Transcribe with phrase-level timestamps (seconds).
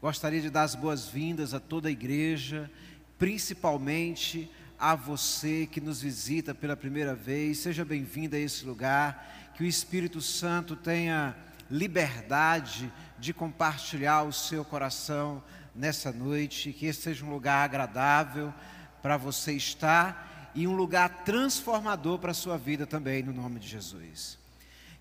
[0.00, 2.70] Gostaria de dar as boas-vindas a toda a igreja,
[3.18, 7.58] principalmente a você que nos visita pela primeira vez.
[7.58, 9.52] Seja bem-vindo a esse lugar.
[9.54, 11.36] Que o Espírito Santo tenha
[11.70, 15.44] liberdade de compartilhar o seu coração
[15.74, 16.72] nessa noite.
[16.72, 18.54] Que esse seja um lugar agradável
[19.02, 23.68] para você estar e um lugar transformador para a sua vida também, no nome de
[23.68, 24.38] Jesus.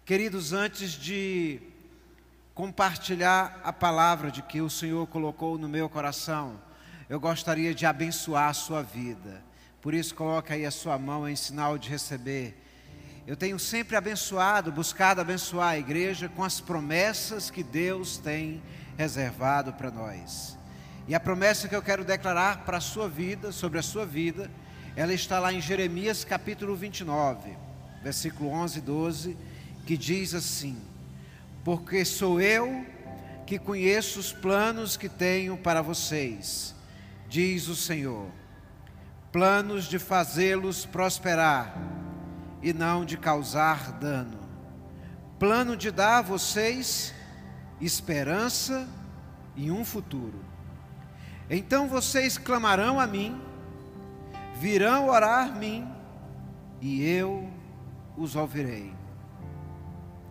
[0.03, 1.61] Queridos, antes de
[2.59, 6.59] compartilhar a palavra de que o Senhor colocou no meu coração,
[7.07, 9.41] eu gostaria de abençoar a sua vida.
[9.81, 12.61] Por isso, coloque aí a sua mão em sinal de receber.
[13.25, 18.61] Eu tenho sempre abençoado, buscado abençoar a igreja com as promessas que Deus tem
[18.97, 20.57] reservado para nós.
[21.07, 24.51] E a promessa que eu quero declarar para a sua vida, sobre a sua vida,
[24.97, 27.55] ela está lá em Jeremias capítulo 29,
[28.03, 29.37] versículo 11 e 12,
[29.85, 30.88] que diz assim:
[31.63, 32.85] porque sou eu
[33.45, 36.75] que conheço os planos que tenho para vocês,
[37.27, 38.27] diz o Senhor.
[39.31, 41.75] Planos de fazê-los prosperar
[42.61, 44.39] e não de causar dano.
[45.37, 47.13] Plano de dar a vocês
[47.81, 48.87] esperança
[49.55, 50.39] e um futuro.
[51.49, 53.41] Então vocês clamarão a mim,
[54.55, 55.87] virão orar a mim,
[56.81, 57.49] e eu
[58.15, 58.93] os ouvirei.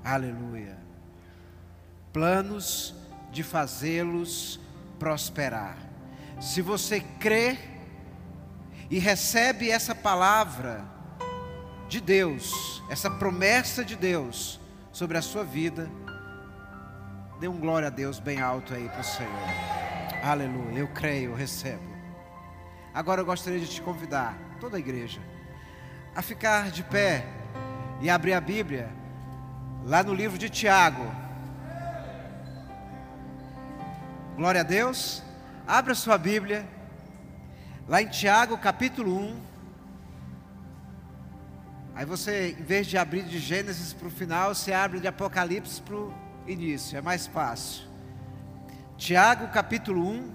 [0.05, 0.78] Aleluia
[2.19, 2.97] planos
[3.31, 4.59] de fazê-los
[4.99, 5.79] prosperar.
[6.41, 7.57] Se você crê
[8.91, 10.85] e recebe essa palavra
[11.89, 14.59] de Deus, essa promessa de Deus
[14.91, 15.89] sobre a sua vida,
[17.39, 19.31] dê um glória a Deus bem alto aí para o Senhor.
[20.21, 21.89] Aleluia, eu creio, eu recebo.
[22.93, 25.21] Agora eu gostaria de te convidar, toda a igreja,
[26.17, 27.25] a ficar de pé
[28.01, 28.91] e abrir a Bíblia
[29.85, 31.28] lá no livro de Tiago.
[34.39, 35.21] Glória a Deus.
[35.67, 36.65] Abra sua Bíblia,
[37.89, 39.41] lá em Tiago capítulo 1.
[41.97, 45.83] Aí você, em vez de abrir de Gênesis para o final, você abre de Apocalipse
[45.83, 46.15] para o
[46.47, 47.83] início, é mais fácil.
[48.97, 50.33] Tiago capítulo 1,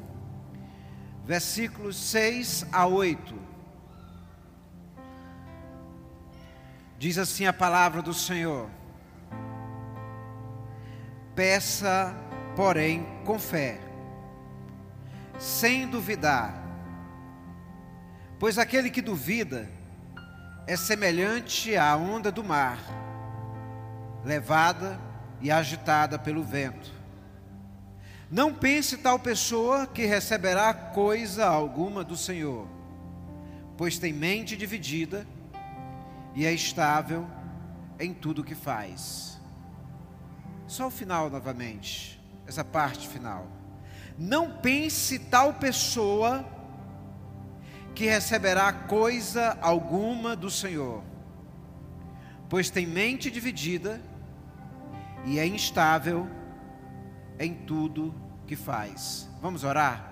[1.26, 3.34] versículos 6 a 8.
[7.00, 8.70] Diz assim a palavra do Senhor:
[11.34, 12.14] Peça,
[12.58, 13.93] porém, com fé
[15.40, 16.54] sem duvidar.
[18.40, 19.70] Pois aquele que duvida
[20.68, 22.80] é semelhante à onda do mar,
[24.24, 25.00] levada
[25.42, 26.92] e agitada pelo vento.
[28.32, 32.68] Não pense tal pessoa que receberá coisa alguma do Senhor,
[33.78, 35.28] pois tem mente dividida
[36.34, 37.28] e é estável
[38.00, 39.40] em tudo o que faz.
[40.66, 43.63] Só o final novamente, essa parte final.
[44.18, 46.46] Não pense tal pessoa
[47.96, 51.04] que receberá coisa alguma do Senhor,
[52.50, 54.02] pois tem mente dividida
[55.26, 56.28] e é instável
[57.40, 58.14] em tudo
[58.48, 59.30] que faz.
[59.42, 60.12] Vamos orar?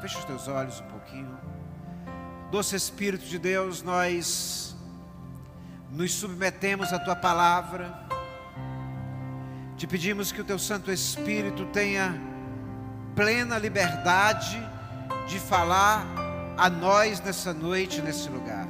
[0.00, 1.38] Feche os teus olhos um pouquinho.
[2.50, 4.76] Doce Espírito de Deus, nós
[5.90, 8.06] nos submetemos à tua palavra.
[9.76, 12.35] Te pedimos que o teu Santo Espírito tenha
[13.16, 14.62] plena liberdade
[15.26, 16.06] de falar
[16.58, 18.68] a nós nessa noite, nesse lugar.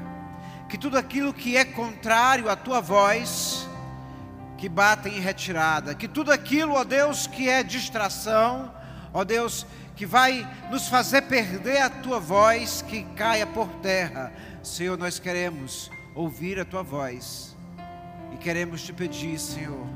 [0.68, 3.68] Que tudo aquilo que é contrário à tua voz,
[4.56, 5.96] que bata em retirada.
[5.96, 8.72] Que tudo aquilo, ó Deus, que é distração,
[9.12, 14.32] ó Deus, que vai nos fazer perder a tua voz, que caia por terra.
[14.62, 17.56] Senhor, nós queremos ouvir a tua voz
[18.32, 19.86] e queremos te pedir, Senhor,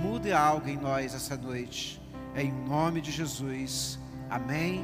[0.00, 1.99] mude algo em nós essa noite.
[2.40, 3.98] Em nome de Jesus.
[4.30, 4.82] Amém.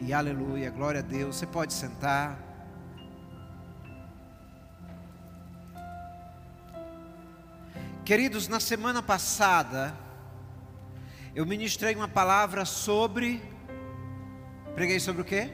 [0.00, 0.70] E aleluia.
[0.70, 1.36] Glória a Deus.
[1.36, 2.38] Você pode sentar.
[8.02, 9.94] Queridos, na semana passada,
[11.34, 13.42] eu ministrei uma palavra sobre.
[14.74, 15.50] Preguei sobre o quê?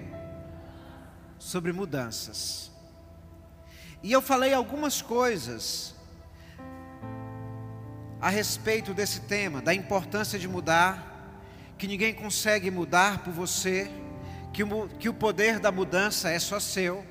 [1.41, 2.71] Sobre mudanças.
[4.01, 5.93] E eu falei algumas coisas
[8.21, 11.16] a respeito desse tema, da importância de mudar,
[11.79, 13.91] que ninguém consegue mudar por você,
[14.53, 17.05] que o, que o poder da mudança é só seu,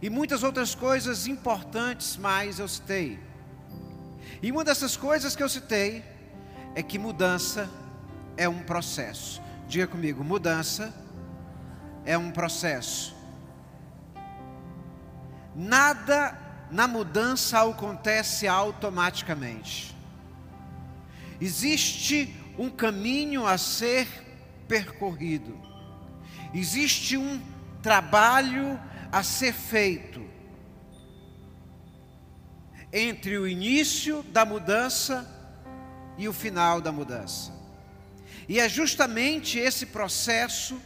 [0.00, 3.18] e muitas outras coisas importantes mais eu citei.
[4.42, 6.02] E uma dessas coisas que eu citei
[6.74, 7.68] é que mudança
[8.36, 9.42] é um processo.
[9.68, 10.94] Diga comigo, mudança
[12.06, 13.14] é um processo.
[15.54, 16.38] Nada
[16.70, 19.94] na mudança acontece automaticamente.
[21.38, 24.06] Existe um caminho a ser
[24.68, 25.58] percorrido.
[26.52, 27.40] Existe um
[27.82, 28.78] trabalho
[29.10, 30.22] a ser feito
[32.92, 35.26] entre o início da mudança
[36.18, 37.50] e o final da mudança.
[38.46, 40.78] E é justamente esse processo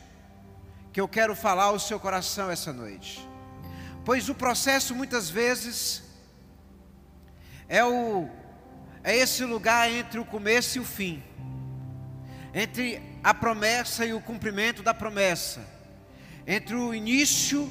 [0.93, 3.29] que eu quero falar ao seu coração essa noite.
[4.05, 6.05] Pois o processo muitas vezes
[7.69, 8.29] é o
[9.03, 11.21] é esse lugar entre o começo e o fim.
[12.55, 15.61] Entre a promessa e o cumprimento da promessa.
[16.47, 17.69] Entre o início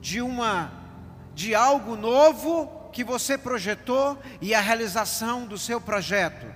[0.00, 0.72] de uma
[1.32, 6.52] de algo novo que você projetou e a realização do seu projeto.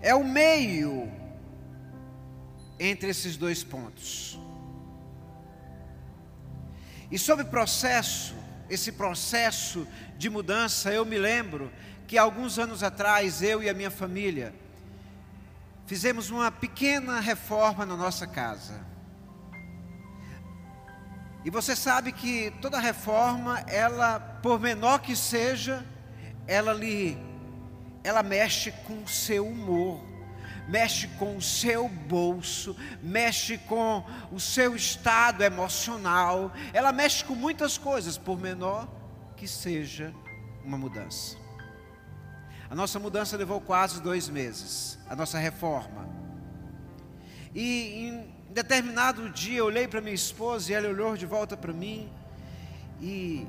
[0.00, 1.12] É o meio
[2.78, 4.40] entre esses dois pontos.
[7.10, 8.34] E sobre processo,
[8.70, 9.86] esse processo
[10.16, 11.70] de mudança, eu me lembro
[12.06, 14.54] que alguns anos atrás eu e a minha família
[15.90, 18.80] fizemos uma pequena reforma na nossa casa.
[21.44, 25.84] E você sabe que toda reforma, ela, por menor que seja,
[26.46, 27.18] ela lhe
[28.04, 30.00] ela mexe com o seu humor,
[30.68, 37.76] mexe com o seu bolso, mexe com o seu estado emocional, ela mexe com muitas
[37.76, 38.88] coisas, por menor
[39.36, 40.14] que seja
[40.64, 41.39] uma mudança.
[42.70, 46.08] A nossa mudança levou quase dois meses, a nossa reforma.
[47.52, 51.72] E em determinado dia eu olhei para minha esposa e ela olhou de volta para
[51.72, 52.08] mim
[53.00, 53.44] e,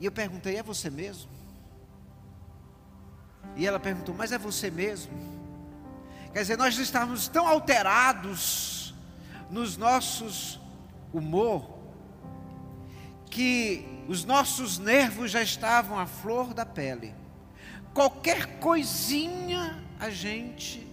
[0.00, 1.30] e eu perguntei: é você mesmo?
[3.54, 5.12] E ela perguntou: mas é você mesmo?
[6.32, 8.94] Quer dizer, nós estávamos tão alterados
[9.50, 10.58] nos nossos
[11.12, 11.76] humor
[13.28, 17.25] que os nossos nervos já estavam à flor da pele.
[17.96, 20.86] Qualquer coisinha a gente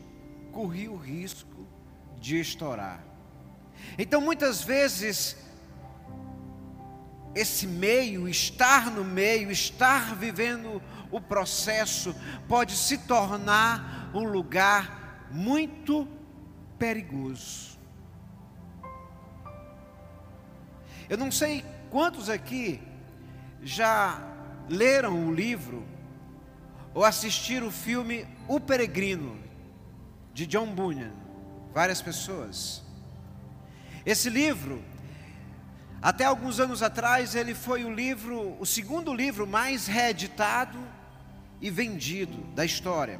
[0.53, 1.67] corria o risco
[2.17, 3.03] de estourar.
[3.97, 5.35] Então, muitas vezes,
[7.35, 12.15] esse meio, estar no meio, estar vivendo o processo,
[12.47, 16.07] pode se tornar um lugar muito
[16.79, 17.77] perigoso.
[21.09, 22.81] Eu não sei quantos aqui
[23.61, 24.25] já
[24.69, 25.91] leram o livro
[26.93, 29.37] ou assistiram o filme O Peregrino,
[30.33, 31.23] de John Bunyan
[31.73, 32.83] várias pessoas.
[34.05, 34.83] Esse livro,
[36.01, 40.77] até alguns anos atrás, ele foi o livro, o segundo livro mais reeditado
[41.59, 43.19] e vendido da história.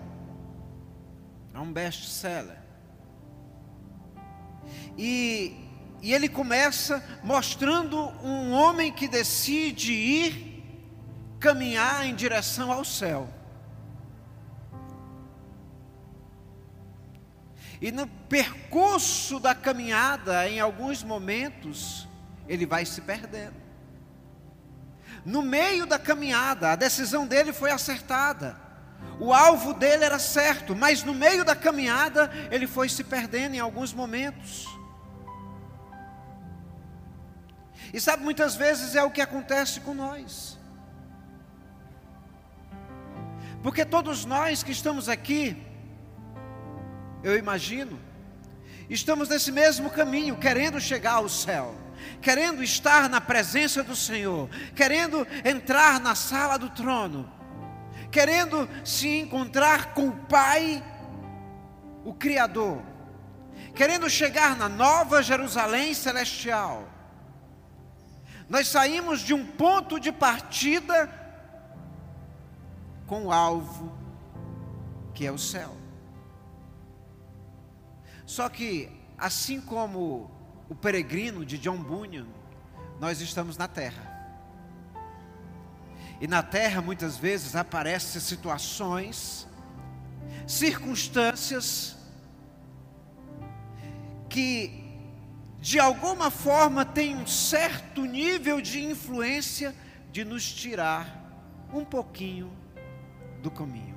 [1.54, 2.58] É um best-seller.
[4.98, 5.56] E,
[6.02, 10.64] e ele começa mostrando um homem que decide ir
[11.40, 13.28] caminhar em direção ao céu.
[17.84, 22.08] E no percurso da caminhada, em alguns momentos,
[22.48, 23.56] ele vai se perdendo.
[25.26, 28.56] No meio da caminhada, a decisão dele foi acertada.
[29.20, 33.60] O alvo dele era certo, mas no meio da caminhada, ele foi se perdendo em
[33.60, 34.66] alguns momentos.
[37.94, 40.58] E sabe, muitas vezes é o que acontece com nós.
[43.62, 45.73] Porque todos nós que estamos aqui,
[47.24, 48.00] eu imagino.
[48.90, 51.76] Estamos nesse mesmo caminho, querendo chegar ao céu,
[52.22, 57.32] querendo estar na presença do Senhor, querendo entrar na sala do trono,
[58.12, 60.84] querendo se encontrar com o Pai,
[62.04, 62.82] o Criador,
[63.74, 66.90] querendo chegar na nova Jerusalém celestial.
[68.50, 71.10] Nós saímos de um ponto de partida
[73.08, 73.98] com o alvo
[75.14, 75.83] que é o céu.
[78.34, 80.28] Só que, assim como
[80.68, 82.26] o peregrino de John Bunyan,
[83.00, 84.02] nós estamos na terra.
[86.20, 89.48] E na terra muitas vezes aparecem situações,
[90.48, 91.96] circunstâncias
[94.28, 94.84] que
[95.60, 99.76] de alguma forma têm um certo nível de influência
[100.12, 101.08] de nos tirar
[101.72, 102.52] um pouquinho
[103.44, 103.93] do caminho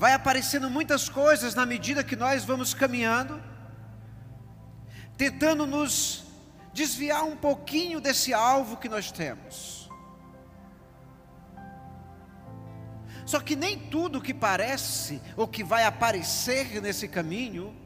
[0.00, 3.38] vai aparecendo muitas coisas na medida que nós vamos caminhando,
[5.14, 6.24] tentando nos
[6.72, 9.90] desviar um pouquinho desse alvo que nós temos.
[13.26, 17.76] Só que nem tudo que parece ou que vai aparecer nesse caminho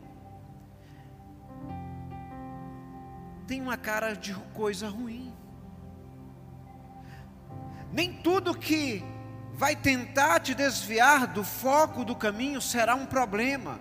[3.44, 5.34] tem uma cara de coisa ruim.
[7.92, 9.02] Nem tudo que
[9.54, 13.80] vai tentar te desviar do foco do caminho será um problema,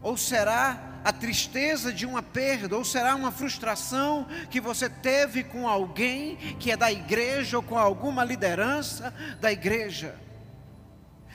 [0.00, 5.68] ou será a tristeza de uma perda, ou será uma frustração que você teve com
[5.68, 10.18] alguém que é da igreja ou com alguma liderança da igreja.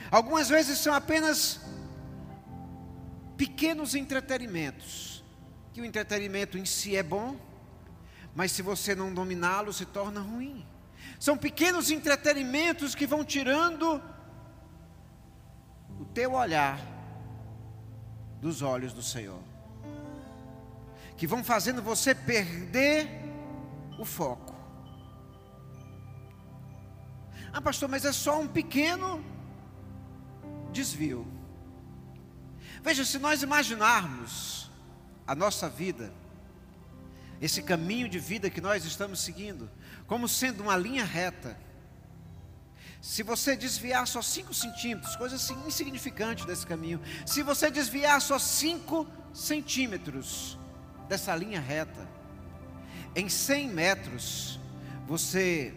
[0.10, 1.62] Algumas vezes são apenas
[3.38, 5.24] pequenos entretenimentos,
[5.72, 7.38] que o entretenimento em si é bom,
[8.34, 10.66] mas se você não dominá-lo, se torna ruim.
[11.18, 14.02] São pequenos entretenimentos que vão tirando
[16.00, 16.80] o teu olhar
[18.42, 19.42] dos olhos do Senhor,
[21.18, 23.08] que vão fazendo você perder
[23.98, 24.56] o foco.
[27.52, 29.24] Ah, pastor, mas é só um pequeno
[30.72, 31.28] desvio.
[32.82, 34.72] Veja, se nós imaginarmos
[35.28, 36.14] a nossa vida,
[37.42, 39.70] esse caminho de vida que nós estamos seguindo,
[40.10, 41.56] como sendo uma linha reta.
[43.00, 48.40] Se você desviar só 5 centímetros, coisa assim insignificante desse caminho, se você desviar só
[48.40, 50.58] 5 centímetros
[51.08, 52.10] dessa linha reta,
[53.16, 54.60] em 100 metros,
[55.08, 55.74] você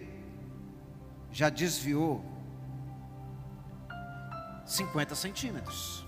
[1.31, 2.25] já desviou
[4.65, 6.07] 50 centímetros.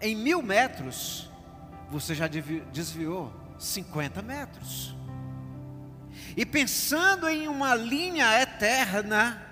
[0.00, 1.28] Em mil metros,
[1.90, 5.01] você já desviou 50 metros.
[6.36, 9.46] E pensando em uma linha eterna,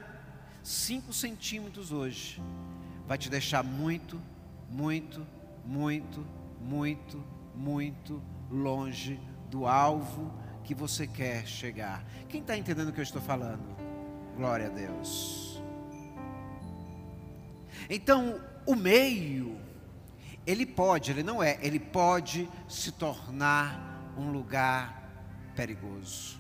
[0.63, 2.41] 5 centímetros hoje
[3.07, 4.21] vai te deixar muito,
[4.71, 5.27] muito,
[5.65, 6.27] muito,
[6.61, 7.23] muito,
[7.55, 9.21] muito longe
[9.51, 10.33] do alvo
[10.65, 12.05] que você quer chegar.
[12.29, 13.77] Quem está entendendo o que eu estou falando?
[14.37, 15.61] Glória a Deus.
[17.91, 19.61] Então, o meio,
[20.47, 25.11] ele pode, ele não é, ele pode se tornar um lugar
[25.55, 26.40] perigoso.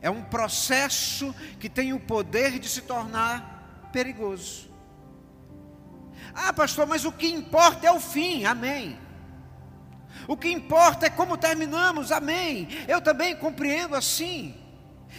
[0.00, 4.68] É um processo que tem o poder de se tornar perigoso.
[6.34, 8.98] Ah, pastor, mas o que importa é o fim, amém.
[10.26, 12.68] O que importa é como terminamos, amém.
[12.86, 14.54] Eu também compreendo assim.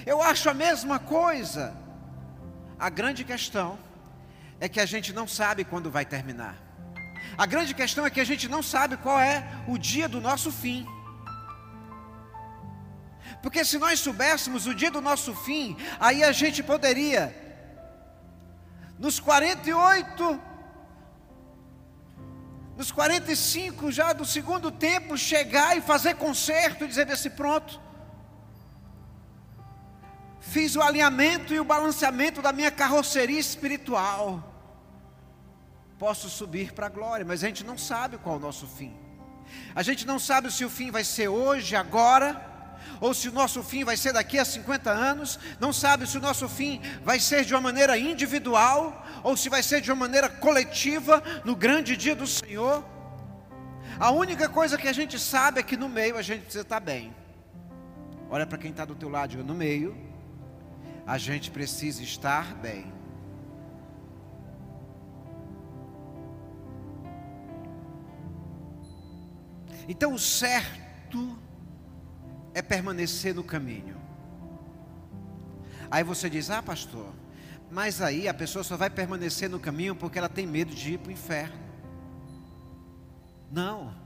[0.05, 1.75] Eu acho a mesma coisa.
[2.79, 3.77] A grande questão
[4.59, 6.55] é que a gente não sabe quando vai terminar.
[7.38, 10.51] A grande questão é que a gente não sabe qual é o dia do nosso
[10.51, 10.86] fim.
[13.41, 17.34] Porque se nós soubéssemos o dia do nosso fim, aí a gente poderia,
[18.98, 20.41] nos 48,
[22.75, 27.79] nos 45 já do segundo tempo, chegar e fazer concerto e dizer assim: pronto,
[30.41, 34.46] fiz o alinhamento e o balanceamento da minha carroceria espiritual.
[35.98, 38.96] Posso subir para a glória, mas a gente não sabe qual é o nosso fim.
[39.74, 42.49] A gente não sabe se o fim vai ser hoje, agora,
[43.00, 46.21] ou se o nosso fim vai ser daqui a 50 anos, não sabe se o
[46.21, 50.29] nosso fim vai ser de uma maneira individual, ou se vai ser de uma maneira
[50.29, 52.83] coletiva, no grande dia do Senhor.
[54.00, 56.79] A única coisa que a gente sabe é que no meio a gente precisa estar
[56.79, 57.13] bem.
[58.29, 60.09] Olha para quem está do teu lado, no meio
[61.05, 62.93] a gente precisa estar bem.
[69.88, 71.36] Então o certo
[72.53, 73.98] é permanecer no caminho.
[75.91, 77.13] Aí você diz: Ah, pastor,
[77.72, 80.98] mas aí a pessoa só vai permanecer no caminho porque ela tem medo de ir
[80.98, 81.60] para o inferno.
[83.51, 83.99] Não.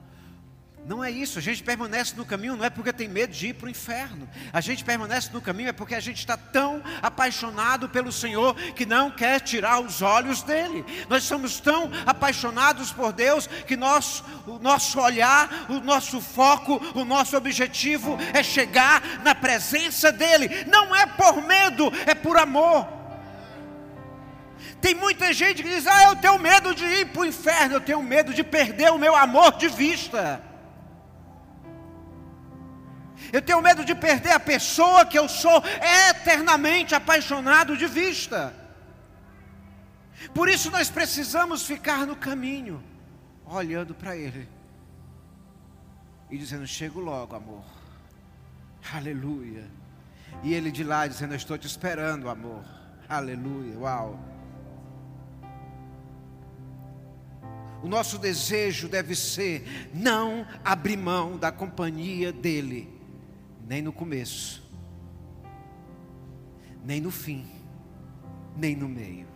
[0.85, 3.53] Não é isso, a gente permanece no caminho não é porque tem medo de ir
[3.53, 4.27] para o inferno.
[4.51, 8.85] A gente permanece no caminho é porque a gente está tão apaixonado pelo Senhor que
[8.85, 10.83] não quer tirar os olhos dele.
[11.07, 17.05] Nós somos tão apaixonados por Deus que nós, o nosso olhar, o nosso foco, o
[17.05, 20.65] nosso objetivo é chegar na presença dele.
[20.67, 22.85] Não é por medo, é por amor.
[24.81, 27.81] Tem muita gente que diz: Ah, eu tenho medo de ir para o inferno, eu
[27.81, 30.51] tenho medo de perder o meu amor de vista.
[33.33, 35.63] Eu tenho medo de perder a pessoa que eu sou
[36.11, 38.53] eternamente apaixonado de vista.
[40.35, 42.83] Por isso nós precisamos ficar no caminho,
[43.43, 44.47] olhando para Ele
[46.29, 47.65] e dizendo: Chego logo, amor.
[48.93, 49.67] Aleluia.
[50.43, 52.63] E Ele de lá dizendo: estou te esperando, amor.
[53.09, 53.79] Aleluia.
[53.79, 54.19] Uau.
[57.81, 62.92] O nosso desejo deve ser não abrir mão da companhia dEle
[63.73, 64.61] nem no começo,
[66.85, 67.43] nem no fim,
[68.55, 69.27] nem no meio.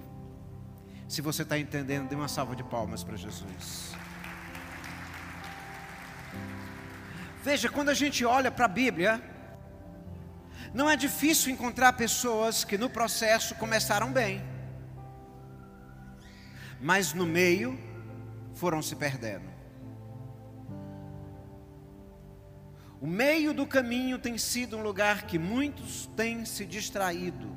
[1.08, 3.94] Se você está entendendo, dê uma salva de palmas para Jesus.
[7.44, 9.20] Veja, quando a gente olha para a Bíblia,
[10.74, 14.44] Não é difícil encontrar pessoas que no processo começaram bem,
[16.80, 17.80] mas no meio
[18.54, 19.57] foram se perdendo.
[23.00, 27.56] O meio do caminho tem sido um lugar que muitos têm se distraído,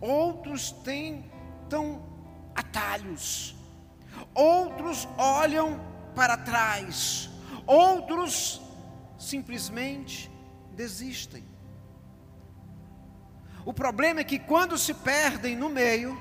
[0.00, 0.74] outros
[1.68, 2.04] tão
[2.54, 3.54] atalhos,
[4.34, 5.80] outros olham
[6.14, 7.30] para trás,
[7.66, 8.60] outros
[9.18, 10.30] simplesmente
[10.74, 11.44] desistem.
[13.64, 16.16] O problema é que quando se perdem no meio,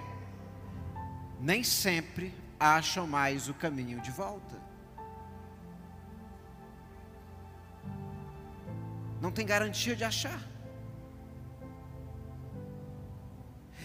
[1.40, 4.65] nem sempre acham mais o caminho de volta.
[9.25, 10.39] Não tem garantia de achar.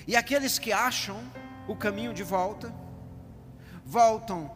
[0.06, 1.18] E aqueles que acham
[1.66, 2.70] o caminho de volta,
[3.82, 4.54] voltam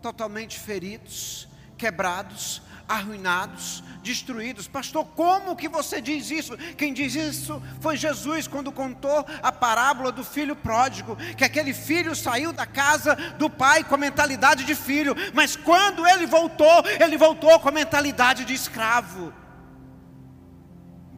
[0.00, 4.68] totalmente feridos, quebrados, arruinados, destruídos.
[4.68, 6.56] Pastor, como que você diz isso?
[6.76, 12.14] Quem diz isso foi Jesus quando contou a parábola do filho pródigo, que aquele filho
[12.14, 17.16] saiu da casa do pai com a mentalidade de filho, mas quando ele voltou, ele
[17.16, 19.41] voltou com a mentalidade de escravo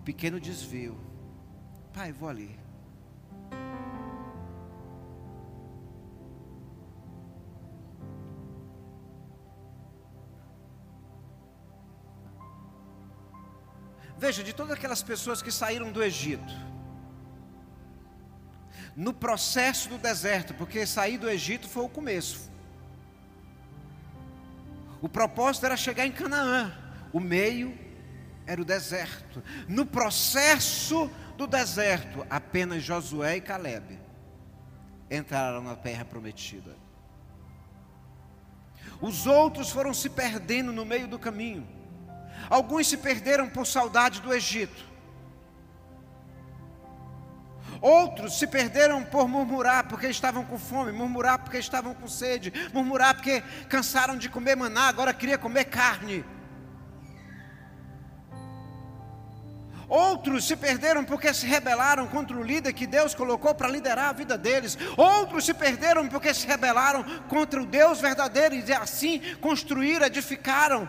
[0.05, 0.99] pequeno desvio.
[1.93, 2.59] Pai, vou ali.
[14.17, 16.55] Veja, de todas aquelas pessoas que saíram do Egito,
[18.97, 22.51] no processo do deserto, porque sair do Egito foi o começo.
[25.03, 26.73] O propósito era chegar em Canaã,
[27.13, 27.84] o meio
[28.47, 29.43] era o deserto.
[29.69, 33.99] No processo do deserto, apenas Josué e Caleb
[35.11, 36.77] entraram na terra prometida.
[39.01, 41.67] Os outros foram se perdendo no meio do caminho.
[42.49, 44.95] Alguns se perderam por saudade do Egito.
[47.81, 53.15] Outros se perderam por murmurar porque estavam com fome, murmurar porque estavam com sede, murmurar
[53.15, 56.25] porque cansaram de comer maná, agora queria comer carne.
[59.89, 64.13] Outros se perderam porque se rebelaram contra o líder que Deus colocou para liderar a
[64.13, 64.79] vida deles.
[64.97, 70.89] Outros se perderam porque se rebelaram contra o Deus verdadeiro e assim construíram, edificaram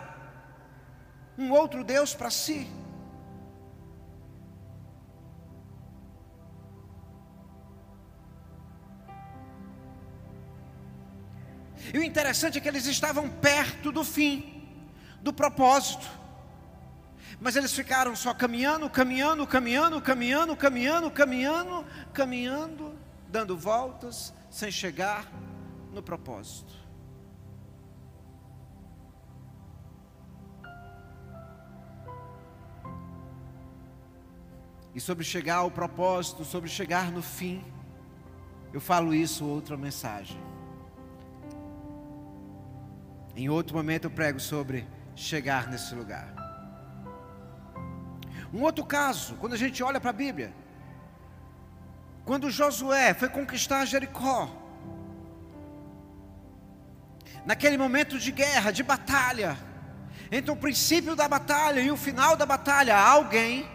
[1.36, 2.70] um outro Deus para si.
[11.92, 14.66] E o interessante é que eles estavam perto do fim,
[15.20, 16.25] do propósito.
[17.40, 25.30] Mas eles ficaram só caminhando, caminhando, caminhando, caminhando, caminhando, caminhando, caminhando, dando voltas, sem chegar
[25.92, 26.72] no propósito.
[34.94, 37.62] E sobre chegar ao propósito, sobre chegar no fim,
[38.72, 40.40] eu falo isso outra mensagem.
[43.34, 46.35] Em outro momento eu prego sobre chegar nesse lugar.
[48.56, 50.50] Um outro caso, quando a gente olha para a Bíblia,
[52.24, 54.48] quando Josué foi conquistar Jericó,
[57.44, 59.58] naquele momento de guerra, de batalha,
[60.32, 63.68] entre o princípio da batalha e o final da batalha, alguém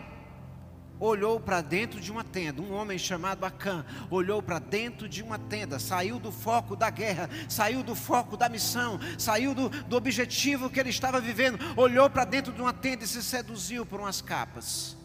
[1.02, 2.62] olhou para dentro de uma tenda.
[2.62, 7.30] Um homem chamado Acã olhou para dentro de uma tenda, saiu do foco da guerra,
[7.50, 12.24] saiu do foco da missão, saiu do, do objetivo que ele estava vivendo, olhou para
[12.24, 14.96] dentro de uma tenda e se seduziu por umas capas,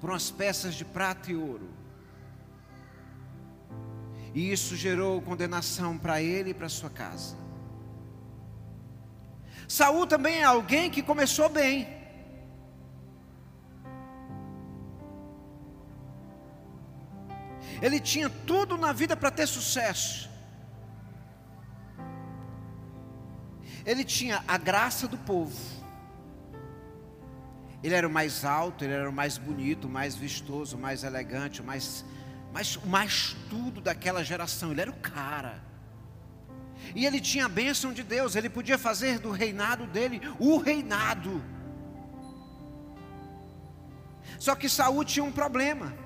[0.00, 1.70] por umas peças de prata e ouro.
[4.34, 7.36] E isso gerou condenação para ele e para sua casa.
[9.66, 11.95] Saul também é alguém que começou bem.
[17.80, 20.28] Ele tinha tudo na vida para ter sucesso.
[23.84, 25.56] Ele tinha a graça do povo.
[27.82, 31.04] Ele era o mais alto, ele era o mais bonito, o mais vistoso, o mais
[31.04, 32.04] elegante, o mais,
[32.52, 34.72] mais, mais tudo daquela geração.
[34.72, 35.62] Ele era o cara.
[36.94, 41.42] E ele tinha a bênção de Deus, ele podia fazer do reinado dele o reinado.
[44.38, 46.05] Só que Saúl tinha um problema.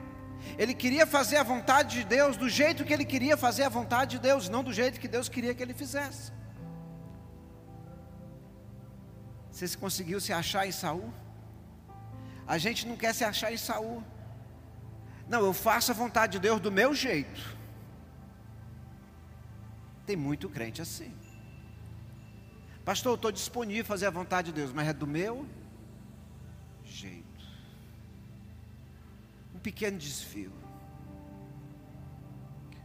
[0.59, 4.13] Ele queria fazer a vontade de Deus do jeito que ele queria fazer a vontade
[4.13, 6.33] de Deus, não do jeito que Deus queria que ele fizesse.
[9.51, 11.13] Você conseguiu se achar em Saul?
[12.47, 14.03] A gente não quer se achar em Saul.
[15.29, 17.57] Não, eu faço a vontade de Deus do meu jeito.
[20.05, 21.15] Tem muito crente assim.
[22.85, 25.47] Pastor, eu estou disponível a fazer a vontade de Deus, mas é do meu
[29.61, 29.63] jeito.
[29.63, 30.53] pequeno desvio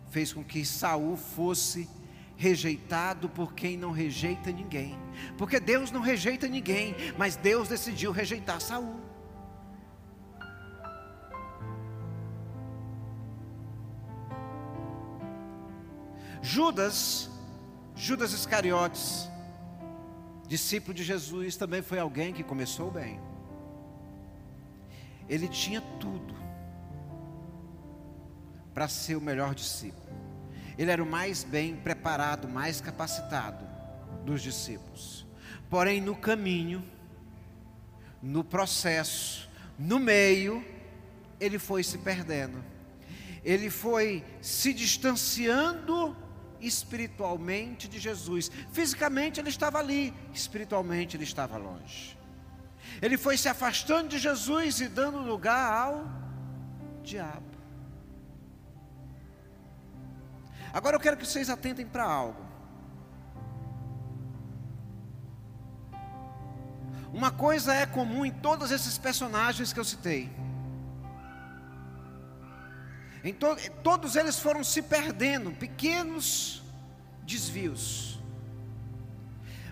[0.10, 1.90] fez com que Saul fosse
[2.38, 4.98] rejeitado por quem não rejeita ninguém.
[5.38, 9.02] Porque Deus não rejeita ninguém, mas Deus decidiu rejeitar Saul.
[16.42, 17.30] Judas,
[17.94, 19.30] Judas Iscariotes,
[20.48, 23.20] discípulo de Jesus, também foi alguém que começou bem.
[25.28, 26.45] Ele tinha tudo
[28.76, 30.06] para ser o melhor discípulo.
[30.78, 33.66] Ele era o mais bem preparado, mais capacitado
[34.26, 35.26] dos discípulos.
[35.70, 36.84] Porém, no caminho,
[38.22, 40.64] no processo, no meio,
[41.40, 42.62] ele foi se perdendo.
[43.46, 46.16] Ele foi se distanciando
[46.60, 48.52] espiritualmente de Jesus.
[48.74, 52.18] Fisicamente ele estava ali, espiritualmente ele estava longe.
[53.02, 56.06] Ele foi se afastando de Jesus e dando lugar ao
[57.02, 57.55] diabo.
[60.76, 62.46] Agora eu quero que vocês atentem para algo.
[67.14, 70.30] Uma coisa é comum em todos esses personagens que eu citei.
[73.24, 76.62] Em to todos eles foram se perdendo, pequenos
[77.24, 78.20] desvios.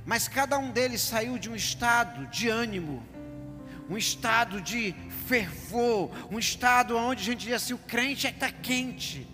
[0.06, 3.06] Mas cada um deles saiu de um estado de ânimo,
[3.90, 4.96] um estado de
[5.28, 9.33] fervor, um estado onde a gente diz assim: o crente está quente.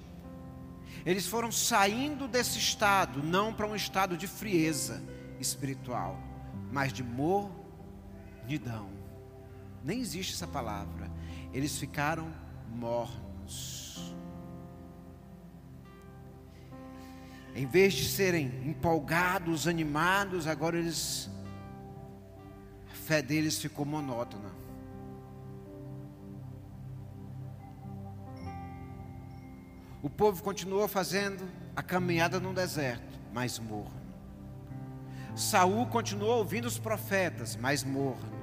[1.06, 5.02] Eles foram saindo desse estado, não para um estado de frieza
[5.40, 6.20] espiritual,
[6.72, 8.90] mas de mornidão.
[9.84, 11.10] Nem existe essa palavra.
[11.54, 12.32] Eles ficaram
[12.70, 14.14] mornos.
[17.56, 21.30] Em vez de serem empolgados, animados, agora eles
[22.92, 24.59] a fé deles ficou monótona.
[30.02, 34.00] O povo continuou fazendo a caminhada no deserto, mas morno.
[35.36, 38.40] Saul continuou ouvindo os profetas, mas morno.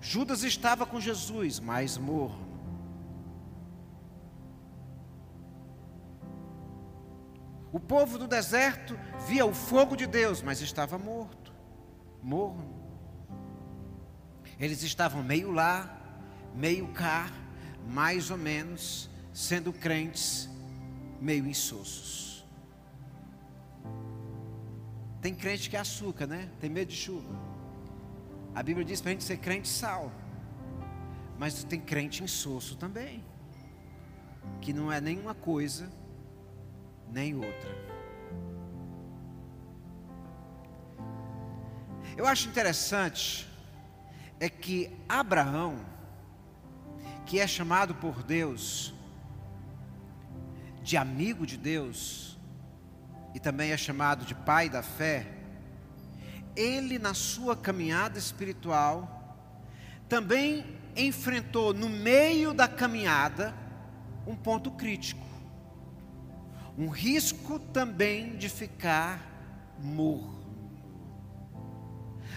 [0.00, 2.52] Judas estava com Jesus, mas morno.
[7.72, 11.52] O povo do deserto via o fogo de Deus, mas estava morto,
[12.22, 12.82] morno.
[14.60, 15.98] Eles estavam meio lá,
[16.54, 17.30] meio cá,
[17.88, 20.48] mais ou menos, sendo crentes
[21.20, 22.44] meio insossos.
[25.20, 26.50] Tem crente que é açúcar, né?
[26.60, 27.32] Tem medo de chuva.
[28.54, 30.12] A Bíblia diz para a gente ser crente sal.
[31.38, 33.24] Mas tem crente insosso também.
[34.60, 35.90] Que não é nenhuma coisa
[37.08, 37.92] nem outra.
[42.16, 43.48] Eu acho interessante
[44.40, 45.78] é que Abraão,
[47.24, 48.92] que é chamado por Deus
[50.82, 52.38] de amigo de Deus
[53.34, 55.26] e também é chamado de pai da fé,
[56.54, 59.18] ele na sua caminhada espiritual
[60.08, 60.64] também
[60.94, 63.54] enfrentou no meio da caminhada
[64.26, 65.32] um ponto crítico
[66.76, 69.20] um risco também de ficar
[69.78, 70.40] morno.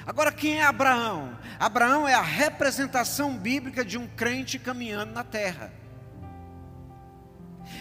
[0.05, 1.37] Agora, quem é Abraão?
[1.59, 5.73] Abraão é a representação bíblica de um crente caminhando na terra.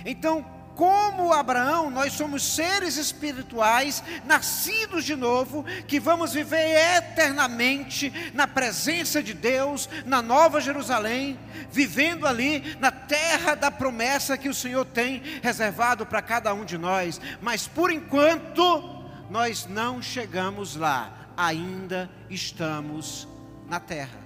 [0.04, 0.44] Então,
[0.74, 9.22] como Abraão, nós somos seres espirituais, nascidos de novo, que vamos viver eternamente na presença
[9.22, 11.38] de Deus, na Nova Jerusalém,
[11.70, 16.76] vivendo ali na terra da promessa que o Senhor tem reservado para cada um de
[16.76, 17.20] nós.
[17.40, 23.28] Mas por enquanto, nós não chegamos lá, ainda estamos
[23.68, 24.18] na terra,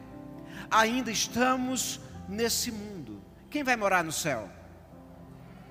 [0.71, 3.23] ainda estamos nesse mundo.
[3.51, 4.58] Quem vai morar no céu?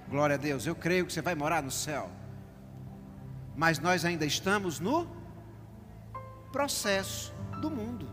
[0.10, 2.10] Glória a Deus, eu creio que você vai morar no céu.
[3.56, 5.08] Mas nós ainda estamos no
[6.52, 8.08] processo do mundo.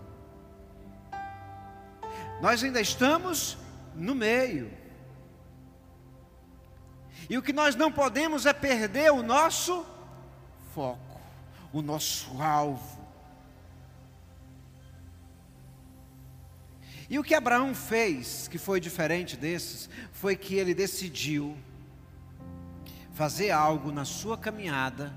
[2.40, 3.57] Nós ainda estamos
[3.94, 4.72] no meio.
[7.30, 9.87] E o que nós não podemos é perder o nosso
[10.74, 11.20] foco,
[11.72, 13.02] o nosso alvo.
[17.09, 21.57] E o que Abraão fez, que foi diferente desses, foi que ele decidiu
[23.14, 25.14] fazer algo na sua caminhada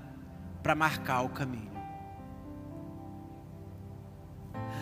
[0.62, 1.72] para marcar o caminho.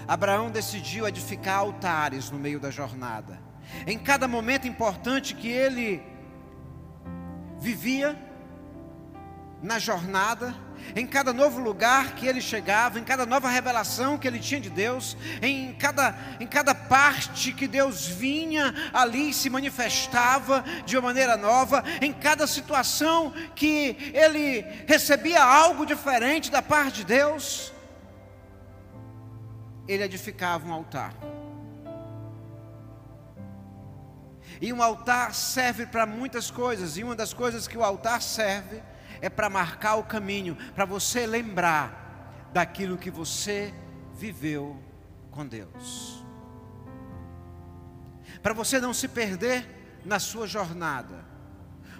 [0.07, 3.41] Abraão decidiu edificar altares no meio da jornada.
[3.87, 6.03] Em cada momento importante que ele
[7.59, 8.17] vivia,
[9.62, 10.55] na jornada,
[10.95, 14.71] em cada novo lugar que ele chegava, em cada nova revelação que ele tinha de
[14.71, 21.09] Deus, em cada, em cada parte que Deus vinha ali e se manifestava de uma
[21.09, 27.73] maneira nova, em cada situação que ele recebia algo diferente da parte de Deus,
[29.88, 31.14] ele edificava um altar.
[34.61, 38.81] E um altar serve para muitas coisas, e uma das coisas que o altar serve
[39.27, 43.75] é para marcar o caminho, para você lembrar daquilo que você
[44.15, 44.81] viveu
[45.33, 46.25] com Deus.
[48.43, 51.25] Para você não se perder na sua jornada.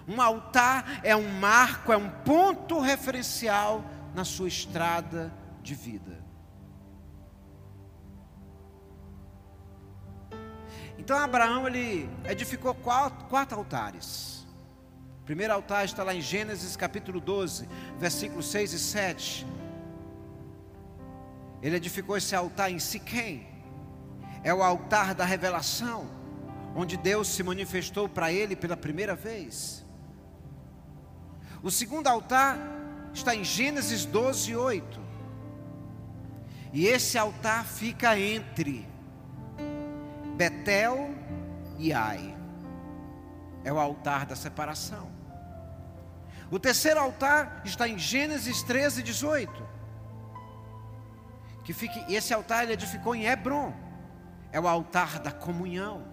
[0.07, 3.83] Um altar é um marco, é um ponto referencial
[4.15, 6.23] na sua estrada de vida.
[10.97, 14.36] Então Abraão ele edificou quatro, quatro altares
[15.27, 17.67] primeiro altar está lá em Gênesis capítulo 12,
[17.99, 19.47] versículos 6 e 7.
[21.61, 23.45] Ele edificou esse altar em Siquém.
[24.41, 26.09] É o altar da revelação,
[26.73, 29.85] onde Deus se manifestou para ele pela primeira vez.
[31.61, 32.57] O segundo altar
[33.13, 35.01] está em Gênesis 12, 8.
[36.71, 38.87] E esse altar fica entre
[40.37, 41.13] Betel
[41.77, 42.33] e Ai.
[43.65, 45.16] É o altar da separação.
[46.49, 49.67] O terceiro altar está em Gênesis 13, 18.
[51.63, 53.73] Que fique, esse altar ele edificou em Hebron.
[54.51, 56.05] É o altar da comunhão.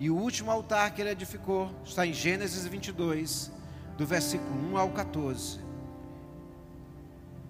[0.00, 3.52] E o último altar que ele edificou está em Gênesis 22,
[3.96, 5.60] do versículo 1 ao 14.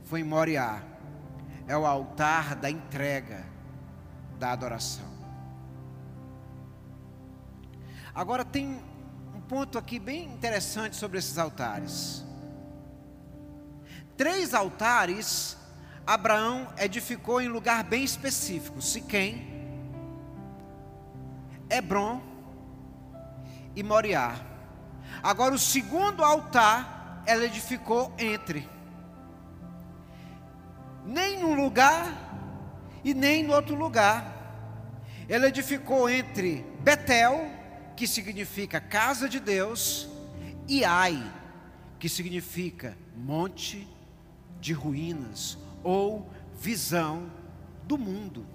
[0.04, 0.82] Foi em Moriá.
[1.66, 3.46] É o altar da entrega,
[4.38, 5.08] da adoração.
[8.12, 8.82] Agora tem
[9.50, 12.24] ponto aqui bem interessante sobre esses altares.
[14.16, 15.56] Três altares
[16.06, 19.44] Abraão edificou em lugar bem específico: Siquém,
[21.68, 22.22] Hebron
[23.74, 24.36] e Moriá.
[25.20, 28.68] Agora, o segundo altar, ela edificou entre.
[31.04, 32.06] Nem num lugar
[33.02, 34.32] e nem no outro lugar.
[35.28, 37.59] Ela edificou entre Betel
[38.00, 40.08] que significa casa de Deus,
[40.66, 41.22] e Ai,
[41.98, 43.86] que significa monte
[44.58, 46.26] de ruínas ou
[46.58, 47.30] visão
[47.84, 48.46] do mundo.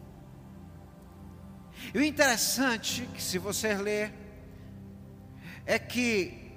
[1.93, 4.11] E o interessante que se você ler
[5.63, 6.51] é que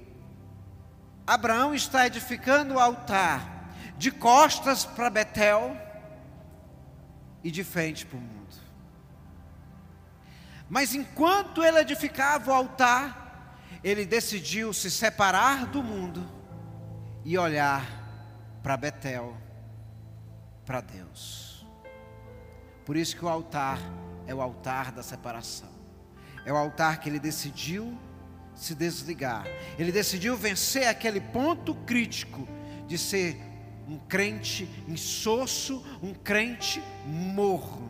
[1.26, 5.76] Abraão está edificando o altar de costas para Betel
[7.44, 8.37] e de frente para o mundo.
[10.68, 16.28] Mas enquanto ele edificava o altar, ele decidiu se separar do mundo
[17.24, 17.86] e olhar
[18.62, 19.36] para Betel,
[20.66, 21.66] para Deus.
[22.84, 23.78] Por isso que o altar
[24.26, 25.68] é o altar da separação.
[26.44, 27.98] É o altar que ele decidiu
[28.54, 29.46] se desligar.
[29.78, 32.46] Ele decidiu vencer aquele ponto crítico
[32.86, 33.40] de ser
[33.86, 37.87] um crente insosso, um crente morno.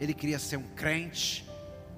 [0.00, 1.44] Ele queria ser um crente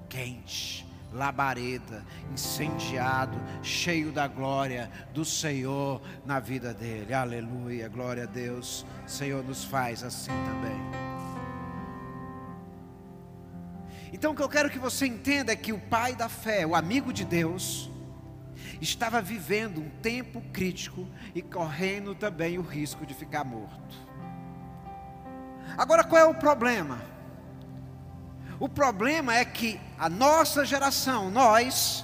[0.07, 7.13] quente, labareda, incendiado, cheio da glória do Senhor na vida dele.
[7.13, 8.85] Aleluia, glória a Deus.
[9.05, 11.07] Senhor nos faz assim também.
[14.11, 16.75] Então o que eu quero que você entenda é que o pai da fé, o
[16.75, 17.89] amigo de Deus,
[18.81, 24.07] estava vivendo um tempo crítico e correndo também o risco de ficar morto.
[25.77, 27.16] Agora qual é o problema?
[28.59, 32.03] O problema é que a nossa geração, nós,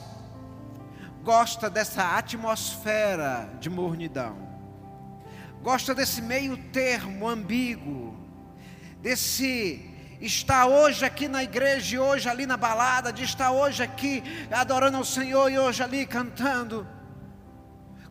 [1.23, 4.37] gosta dessa atmosfera de mornidão,
[5.63, 8.15] gosta desse meio termo ambíguo,
[9.01, 9.89] desse
[10.21, 14.97] estar hoje aqui na igreja e hoje ali na balada, de estar hoje aqui adorando
[14.97, 16.87] ao Senhor e hoje ali cantando.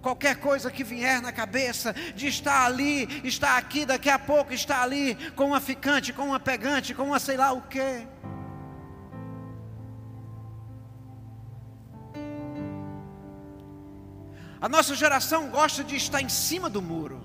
[0.01, 4.83] Qualquer coisa que vier na cabeça, de estar ali, estar aqui, daqui a pouco estar
[4.83, 8.05] ali, com uma ficante, com uma pegante, com uma sei lá o quê.
[14.63, 17.21] A nossa geração gosta de estar em cima do muro.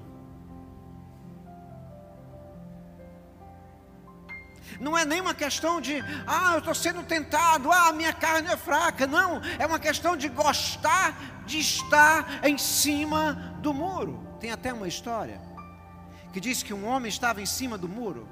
[4.80, 8.58] Não é nem uma questão de, ah, eu estou sendo tentado, ah, minha carne é
[8.58, 9.06] fraca.
[9.06, 14.28] Não, é uma questão de gostar de estar em cima do muro.
[14.40, 15.40] Tem até uma história
[16.34, 18.28] que diz que um homem estava em cima do muro,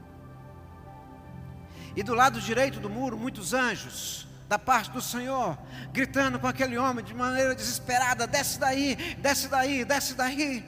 [1.95, 5.57] e do lado direito do muro, muitos anjos da parte do Senhor,
[5.91, 10.65] gritando com aquele homem de maneira desesperada: desce daí, desce daí, desce daí.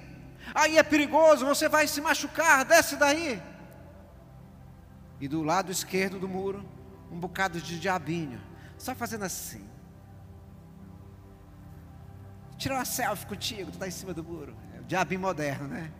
[0.54, 3.42] Aí é perigoso, você vai se machucar, desce daí.
[5.20, 6.66] E do lado esquerdo do muro,
[7.12, 8.42] um bocado de diabinho,
[8.78, 9.68] só fazendo assim.
[12.58, 14.56] Tirar uma selfie contigo, tu está em cima do muro.
[14.76, 15.92] É o diabinho moderno, né?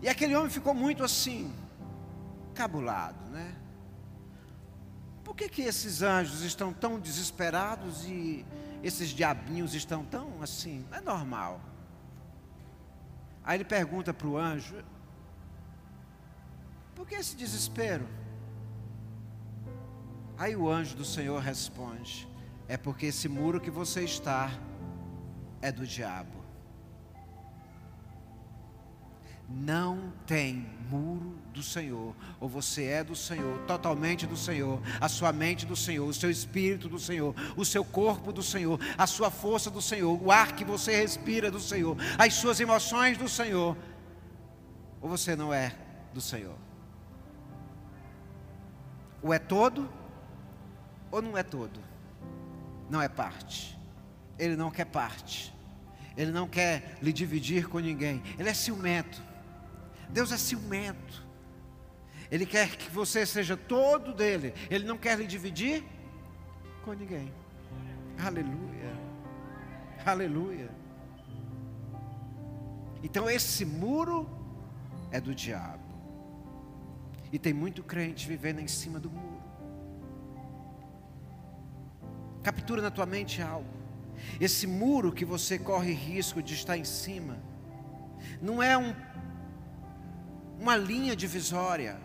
[0.00, 1.52] E aquele homem ficou muito assim,
[2.54, 3.57] cabulado, né?
[5.28, 8.46] Por que, que esses anjos estão tão desesperados e
[8.82, 10.86] esses diabinhos estão tão assim?
[10.90, 11.60] Não é normal.
[13.44, 14.82] Aí ele pergunta para o anjo:
[16.94, 18.08] Por que esse desespero?
[20.38, 22.26] Aí o anjo do Senhor responde:
[22.66, 24.50] É porque esse muro que você está
[25.60, 26.37] é do diabo
[29.48, 35.32] não tem muro do Senhor, ou você é do Senhor, totalmente do Senhor, a sua
[35.32, 39.30] mente do Senhor, o seu espírito do Senhor, o seu corpo do Senhor, a sua
[39.30, 43.76] força do Senhor, o ar que você respira do Senhor, as suas emoções do Senhor,
[45.00, 45.74] ou você não é
[46.12, 46.56] do Senhor?
[49.22, 49.88] Ou é todo,
[51.10, 51.80] ou não é todo,
[52.90, 53.78] não é parte,
[54.38, 55.54] ele não quer parte,
[56.16, 59.27] ele não quer lhe dividir com ninguém, ele é ciumento.
[60.10, 61.26] Deus é ciumento.
[62.30, 64.54] Ele quer que você seja todo dele.
[64.70, 65.84] Ele não quer lhe dividir
[66.84, 67.32] com ninguém.
[68.18, 68.92] Aleluia.
[70.04, 70.70] Aleluia.
[73.02, 74.28] Então esse muro
[75.10, 75.88] é do diabo.
[77.32, 79.42] E tem muito crente vivendo em cima do muro.
[82.42, 83.68] Captura na tua mente algo.
[84.40, 87.38] Esse muro que você corre risco de estar em cima,
[88.40, 88.94] não é um
[90.58, 91.98] uma linha divisória,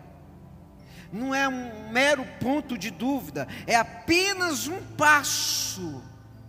[1.12, 6.02] não é um mero ponto de dúvida, é apenas um passo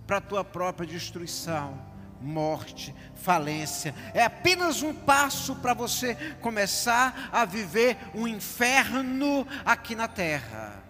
[0.07, 1.79] para a tua própria destruição,
[2.21, 3.93] morte, falência.
[4.13, 10.83] É apenas um passo para você começar a viver um inferno aqui na terra.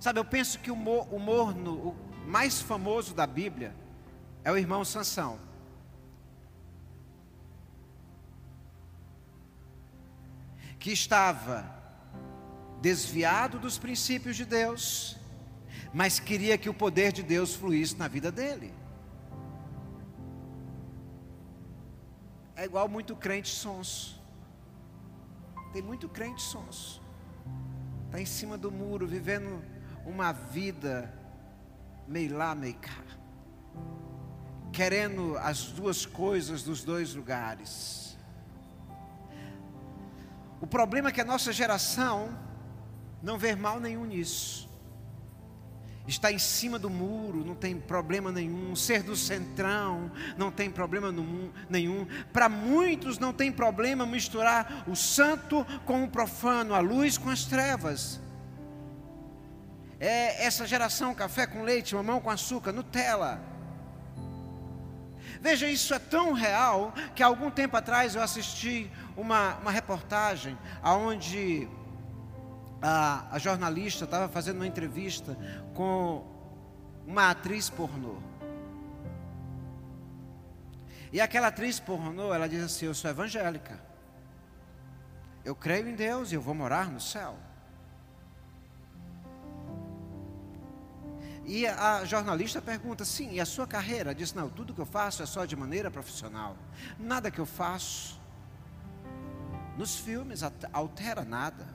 [0.00, 3.74] Sabe, eu penso que o, morno, o mais famoso da Bíblia,
[4.44, 5.38] é o irmão Sansão.
[10.78, 11.64] Que estava
[12.82, 15.16] desviado dos princípios de Deus,
[15.94, 18.74] mas queria que o poder de Deus fluísse na vida dele.
[22.54, 24.22] É igual muito crente sonso.
[25.72, 27.02] Tem muito crente sonso.
[28.06, 29.64] Está em cima do muro, vivendo
[30.04, 31.12] uma vida
[32.06, 33.04] meio lá, meio cá
[34.74, 38.18] querendo as duas coisas dos dois lugares.
[40.60, 42.36] O problema é que a nossa geração
[43.22, 44.68] não vê mal nenhum nisso.
[46.08, 48.74] Está em cima do muro, não tem problema nenhum.
[48.74, 51.14] Ser do centrão, não tem problema
[51.70, 52.06] nenhum.
[52.32, 57.44] Para muitos, não tem problema misturar o santo com o profano, a luz com as
[57.44, 58.20] trevas.
[60.00, 63.53] É essa geração café com leite, mamão com açúcar, Nutella
[65.44, 71.68] Veja, isso é tão real que algum tempo atrás eu assisti uma, uma reportagem onde
[72.80, 75.36] a, a jornalista estava fazendo uma entrevista
[75.74, 76.26] com
[77.06, 78.16] uma atriz pornô.
[81.12, 83.78] E aquela atriz pornô, ela diz assim: Eu sou evangélica.
[85.44, 87.36] Eu creio em Deus e eu vou morar no céu.
[91.46, 94.14] E a jornalista pergunta: sim, e a sua carreira?
[94.14, 96.56] Diz: não, tudo que eu faço é só de maneira profissional.
[96.98, 98.20] Nada que eu faço
[99.76, 101.66] nos filmes altera nada.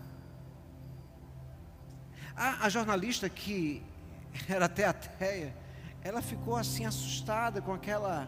[2.35, 3.83] A, a jornalista que
[4.47, 5.55] era até ateia,
[6.01, 8.27] ela ficou assim assustada com aquela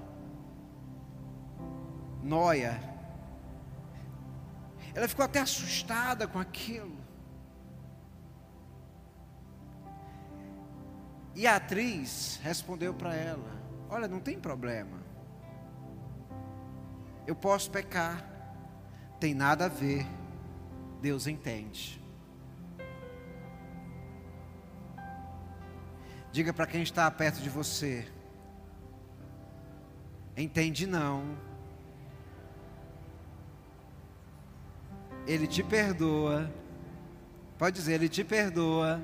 [2.21, 2.79] noia.
[4.93, 7.00] Ela ficou até assustada com aquilo.
[11.33, 13.51] E a atriz respondeu para ela:
[13.89, 14.99] Olha, não tem problema.
[17.25, 18.25] Eu posso pecar,
[19.19, 20.05] tem nada a ver.
[21.01, 21.99] Deus entende.
[26.31, 28.07] Diga para quem está perto de você:
[30.35, 31.37] Entende não.
[35.25, 36.51] Ele te perdoa.
[37.57, 39.01] Pode dizer, ele te perdoa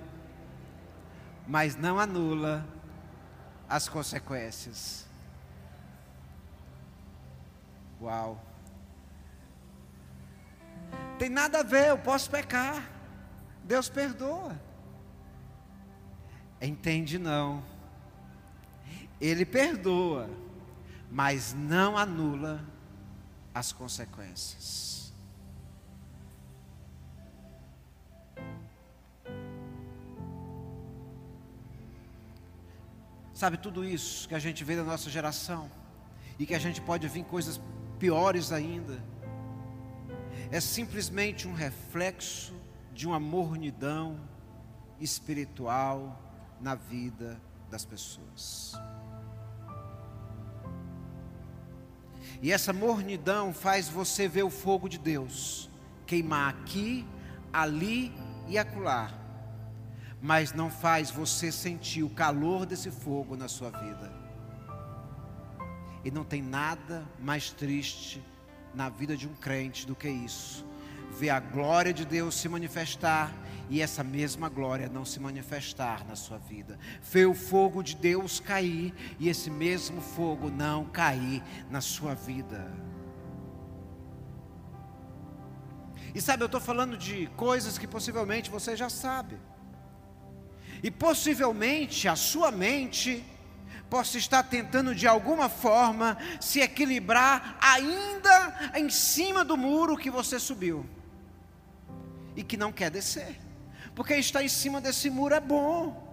[1.48, 2.68] mas não anula
[3.70, 5.08] as consequências.
[8.02, 8.44] Uau!
[11.18, 12.84] Tem nada a ver, eu posso pecar.
[13.64, 14.60] Deus perdoa.
[16.62, 17.64] Entende não.
[19.20, 20.30] Ele perdoa,
[21.10, 22.64] mas não anula
[23.54, 24.97] as consequências.
[33.38, 35.70] Sabe tudo isso que a gente vê na nossa geração
[36.40, 37.62] e que a gente pode vir coisas
[38.00, 38.98] piores ainda.
[40.50, 42.56] É simplesmente um reflexo
[42.92, 44.20] de uma mornidão
[45.00, 46.20] espiritual
[46.60, 48.74] na vida das pessoas.
[52.42, 55.70] E essa mornidão faz você ver o fogo de Deus
[56.08, 57.06] queimar aqui,
[57.54, 58.12] ali
[58.48, 59.12] e acolá,
[60.28, 64.12] mas não faz você sentir o calor desse fogo na sua vida.
[66.04, 68.22] E não tem nada mais triste
[68.76, 70.66] na vida de um crente do que isso.
[71.18, 73.34] Ver a glória de Deus se manifestar
[73.70, 76.78] e essa mesma glória não se manifestar na sua vida.
[77.02, 82.70] Ver o fogo de Deus cair e esse mesmo fogo não cair na sua vida.
[86.14, 89.38] E sabe, eu estou falando de coisas que possivelmente você já sabe.
[90.84, 93.24] E possivelmente a sua mente
[93.90, 100.40] possa estar tentando de alguma forma se equilibrar ainda em cima do muro que você
[100.40, 100.86] subiu.
[102.36, 103.40] E que não quer descer.
[103.96, 106.06] Porque estar em cima desse muro é bom.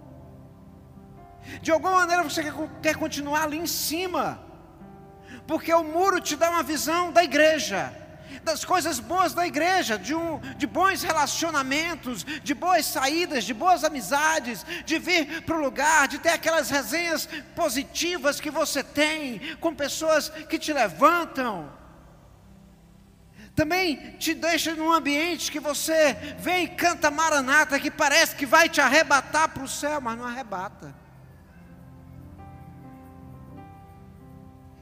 [1.61, 2.43] De alguma maneira você
[2.81, 4.43] quer continuar ali em cima,
[5.45, 7.93] porque o muro te dá uma visão da igreja,
[8.43, 13.83] das coisas boas da igreja, de, um, de bons relacionamentos, de boas saídas, de boas
[13.83, 19.73] amizades, de vir para o lugar, de ter aquelas resenhas positivas que você tem com
[19.73, 21.71] pessoas que te levantam
[23.55, 28.67] também te deixa num ambiente que você vem e canta maranata, que parece que vai
[28.67, 30.93] te arrebatar para o céu, mas não arrebata.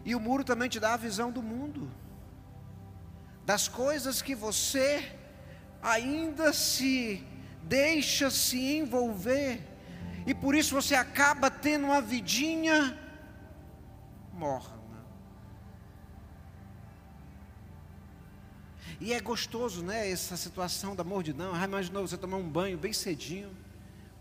[0.04, 1.90] E o muro também te dá a visão do mundo,
[3.46, 5.12] das coisas que você
[5.82, 7.26] ainda se
[7.64, 9.62] deixa se envolver,
[10.26, 12.98] e por isso você acaba tendo uma vidinha
[14.34, 14.84] morta.
[19.00, 20.10] E é gostoso, né?
[20.10, 21.54] Essa situação da mordidão.
[21.54, 23.54] Ah, imaginou você tomar um banho bem cedinho,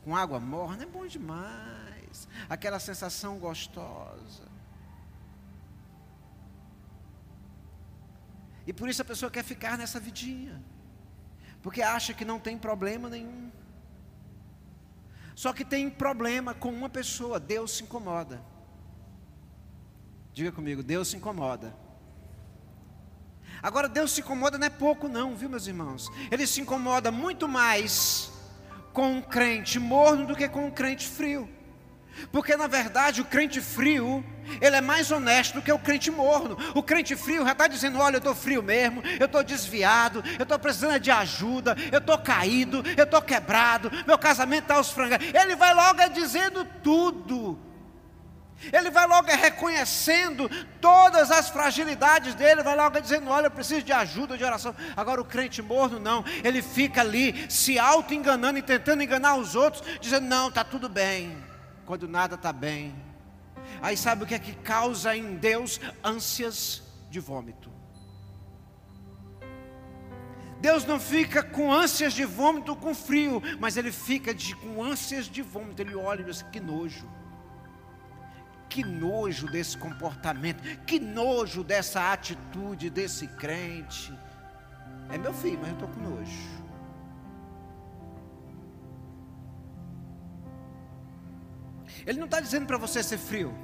[0.05, 2.27] com água morna, é bom demais.
[2.49, 4.52] Aquela sensação gostosa.
[8.67, 10.63] E por isso a pessoa quer ficar nessa vidinha,
[11.63, 13.51] porque acha que não tem problema nenhum.
[15.35, 18.43] Só que tem problema com uma pessoa, Deus se incomoda.
[20.33, 21.75] Diga comigo, Deus se incomoda
[23.63, 26.11] Agora, Deus se incomoda não é pouco, não, viu, meus irmãos?
[26.33, 28.33] Ele se incomoda muito mais
[28.93, 31.49] com um crente morno do que com um crente frio.
[32.31, 34.25] Porque na verdade o crente frio,
[34.61, 36.57] ele é mais honesto do que o crente morno.
[36.75, 40.43] O crente frio já está dizendo: olha, eu estou frio mesmo, eu estou desviado, eu
[40.43, 45.33] estou precisando de ajuda, eu estou caído, eu estou quebrado, meu casamento está aos frangalhos.
[45.35, 47.59] Ele vai logo dizendo tudo.
[48.71, 50.49] Ele vai logo reconhecendo
[50.81, 54.75] todas as fragilidades dele, vai logo dizendo: Olha, eu preciso de ajuda, de oração.
[54.97, 59.83] Agora, o crente morno, não, ele fica ali se auto-enganando e tentando enganar os outros,
[60.01, 61.37] dizendo: Não, está tudo bem,
[61.87, 62.95] quando nada está bem.
[63.81, 67.71] Aí sabe o que é que causa em Deus ânsias de vômito?
[70.61, 75.27] Deus não fica com ânsias de vômito com frio, mas ele fica de, com ânsias
[75.27, 75.83] de vômito.
[75.83, 77.09] Ele olha e diz: Que nojo
[78.73, 84.11] que nojo desse comportamento, que nojo dessa atitude desse crente.
[85.11, 86.62] É meu filho, mas eu estou com nojo.
[92.07, 93.55] Ele não está dizendo para você ser frio,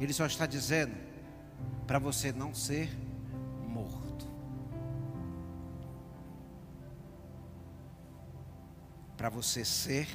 [0.00, 0.94] ele só está dizendo
[1.86, 2.90] para você não ser
[3.66, 4.26] morto,
[9.16, 10.08] para você ser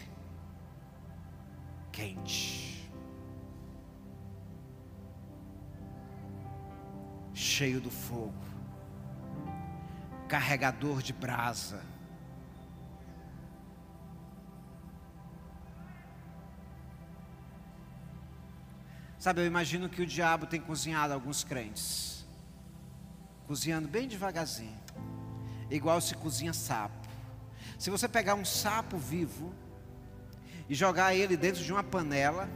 [1.91, 2.69] quente.
[7.59, 8.33] cheio do fogo,
[10.27, 11.81] carregador de brasa.
[19.19, 22.25] Sabe, eu imagino que o diabo tem cozinhado alguns crentes,
[23.45, 24.79] cozinhando bem devagarzinho,
[25.69, 27.05] igual se cozinha sapo.
[27.77, 29.53] Se você pegar um sapo vivo
[30.69, 32.49] e jogar ele dentro de uma panela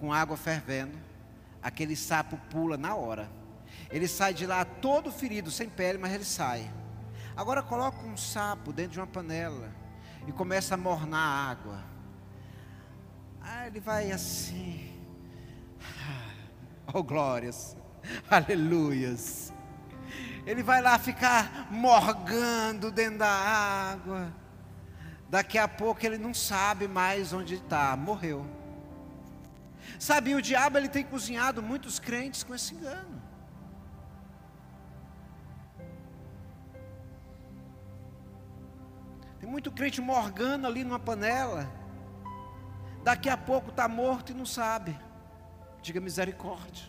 [0.00, 0.98] com água fervendo,
[1.62, 3.30] aquele sapo pula na hora.
[3.88, 6.68] Ele sai de lá todo ferido, sem pele, mas ele sai.
[7.36, 9.72] Agora coloca um sapo dentro de uma panela
[10.26, 11.84] e começa a mornar a água.
[13.40, 14.89] Aí ele vai assim.
[16.92, 17.76] Oh glórias,
[18.28, 19.52] aleluias.
[20.44, 24.34] Ele vai lá ficar morgando dentro da água.
[25.28, 28.44] Daqui a pouco ele não sabe mais onde está, morreu.
[29.98, 33.22] Sabe, o diabo ele tem cozinhado muitos crentes com esse engano.
[39.38, 41.70] Tem muito crente morgando ali numa panela.
[43.02, 44.98] Daqui a pouco está morto e não sabe.
[45.82, 46.84] Diga misericórdia.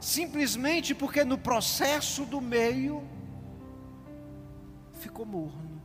[0.00, 3.06] Simplesmente porque no processo do meio
[4.94, 5.82] ficou morno.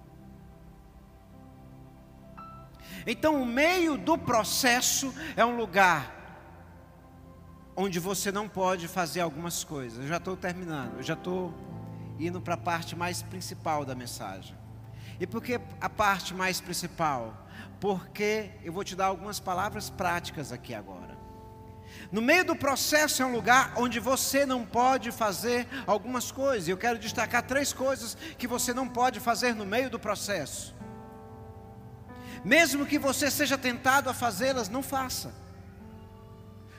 [3.05, 6.23] Então, o meio do processo é um lugar
[7.75, 9.99] onde você não pode fazer algumas coisas.
[9.99, 11.53] Eu já estou terminando, eu já estou
[12.19, 14.55] indo para a parte mais principal da mensagem.
[15.19, 17.47] E por que a parte mais principal?
[17.79, 21.02] Porque eu vou te dar algumas palavras práticas aqui agora.
[22.11, 26.67] No meio do processo é um lugar onde você não pode fazer algumas coisas.
[26.67, 30.75] Eu quero destacar três coisas que você não pode fazer no meio do processo.
[32.43, 35.33] Mesmo que você seja tentado a fazê-las, não faça.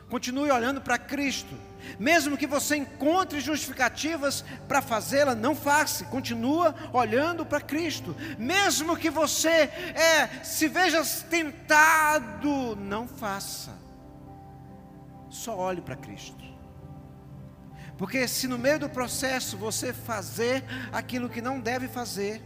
[0.09, 1.57] Continue olhando para Cristo.
[1.99, 6.05] Mesmo que você encontre justificativas para fazê-la, não faça.
[6.05, 8.15] Continua olhando para Cristo.
[8.39, 13.84] Mesmo que você é, se veja tentado, não faça.
[15.35, 16.45] Só olhe para Cristo.
[17.99, 22.41] Porque se no meio do processo você fazer aquilo que não deve fazer,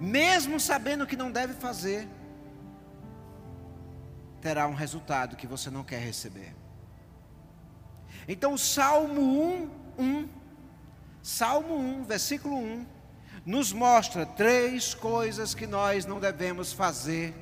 [0.00, 2.08] mesmo sabendo que não deve fazer,
[4.40, 6.54] terá um resultado que você não quer receber.
[8.26, 9.20] Então, o Salmo
[9.98, 10.28] 1, 1,
[11.22, 12.86] Salmo 1, versículo 1,
[13.44, 17.34] nos mostra três coisas que nós não devemos fazer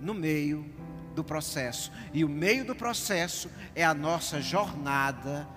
[0.00, 0.68] no meio
[1.14, 1.92] do processo.
[2.12, 5.48] E o meio do processo é a nossa jornada,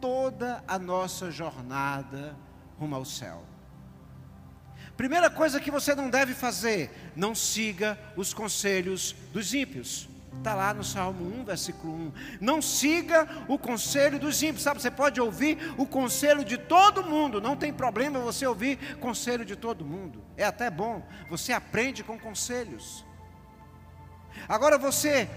[0.00, 2.36] toda a nossa jornada
[2.78, 3.44] rumo ao céu.
[4.96, 10.08] Primeira coisa que você não deve fazer, não siga os conselhos dos ímpios.
[10.38, 12.12] Está lá no Salmo 1, versículo 1.
[12.40, 14.62] Não siga o conselho dos ímpios.
[14.62, 17.40] Sabe, você pode ouvir o conselho de todo mundo.
[17.40, 20.22] Não tem problema você ouvir conselho de todo mundo.
[20.36, 21.06] É até bom.
[21.28, 23.04] Você aprende com conselhos.
[24.48, 25.28] Agora você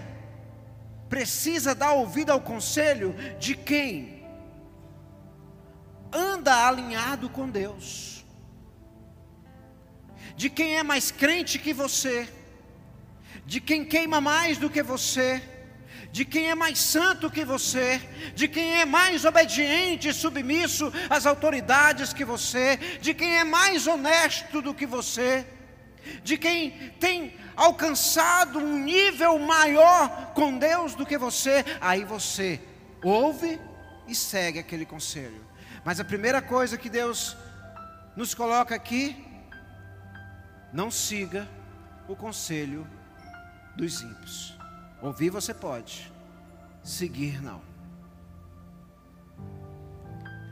[1.09, 4.25] precisa dar ouvido ao conselho de quem
[6.11, 8.25] anda alinhado com Deus.
[10.35, 12.27] De quem é mais crente que você
[13.45, 15.41] de quem queima mais do que você,
[16.11, 18.01] de quem é mais santo que você,
[18.35, 23.87] de quem é mais obediente e submisso às autoridades que você, de quem é mais
[23.87, 25.45] honesto do que você,
[26.23, 32.61] de quem tem alcançado um nível maior com Deus do que você, aí você
[33.03, 33.59] ouve
[34.07, 35.43] e segue aquele conselho.
[35.83, 37.35] Mas a primeira coisa que Deus
[38.15, 39.25] nos coloca aqui,
[40.71, 41.47] não siga
[42.07, 42.87] o conselho
[43.75, 44.57] dos ímpios.
[45.01, 46.11] Ouvir você pode,
[46.83, 47.61] seguir não.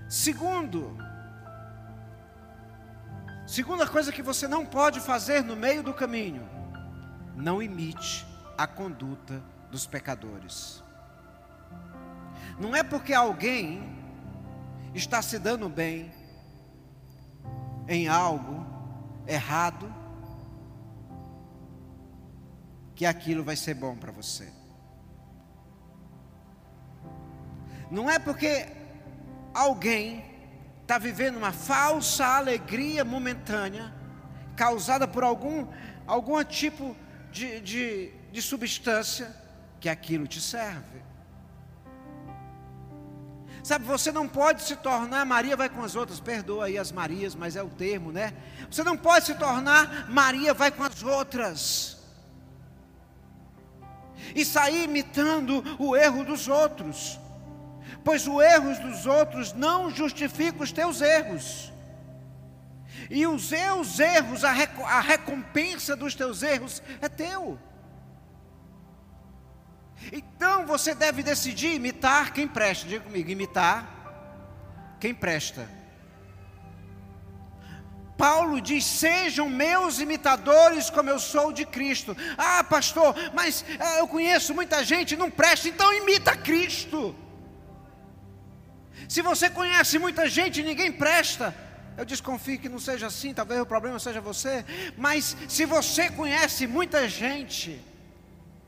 [0.10, 0.97] Segundo,
[3.47, 6.47] segunda coisa que você não pode fazer no meio do caminho,
[7.42, 8.26] não imite
[8.58, 10.84] a conduta dos pecadores.
[12.60, 13.98] Não é porque alguém
[14.94, 16.12] está se dando bem
[17.88, 18.66] em algo
[19.28, 19.92] errado
[22.94, 24.54] que aquilo vai ser bom para você.
[27.89, 28.68] Não é porque
[29.54, 30.24] alguém
[30.82, 33.92] está vivendo uma falsa alegria momentânea,
[34.56, 35.68] causada por algum,
[36.06, 39.36] algum tipo de, de, de substância,
[39.80, 41.02] que aquilo te serve.
[43.64, 47.36] Sabe, você não pode se tornar, Maria vai com as outras, perdoa aí as Marias,
[47.36, 48.34] mas é o termo, né?
[48.70, 51.98] Você não pode se tornar, Maria vai com as outras
[54.36, 57.20] e sair imitando o erro dos outros,
[58.04, 61.71] pois o erro dos outros não justifica os teus erros.
[63.14, 67.59] E os teus erros, a, a recompensa dos teus erros é teu.
[70.14, 72.88] Então você deve decidir imitar quem presta.
[72.88, 75.68] Diga comigo, imitar quem presta.
[78.18, 82.16] Paulo diz: sejam meus imitadores, como eu sou de Cristo.
[82.38, 87.14] Ah, pastor, mas ah, eu conheço muita gente, não presta, então imita Cristo.
[89.09, 91.53] Se você conhece muita gente e ninguém presta,
[91.98, 94.66] eu desconfio que não seja assim, talvez o problema seja você,
[94.98, 97.82] mas se você conhece muita gente,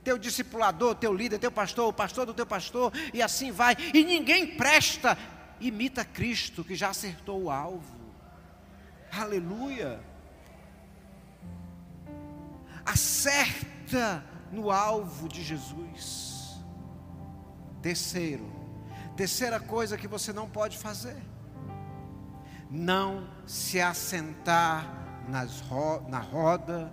[0.03, 4.03] teu discipulador, teu líder, teu pastor, o pastor do teu pastor, e assim vai, e
[4.03, 5.17] ninguém presta,
[5.59, 8.03] imita Cristo que já acertou o alvo.
[9.11, 9.99] Aleluia.
[12.85, 16.57] Acerta no alvo de Jesus.
[17.81, 18.49] Terceiro,
[19.15, 21.17] terceira coisa que você não pode fazer:
[22.73, 26.91] não se assentar nas ro na roda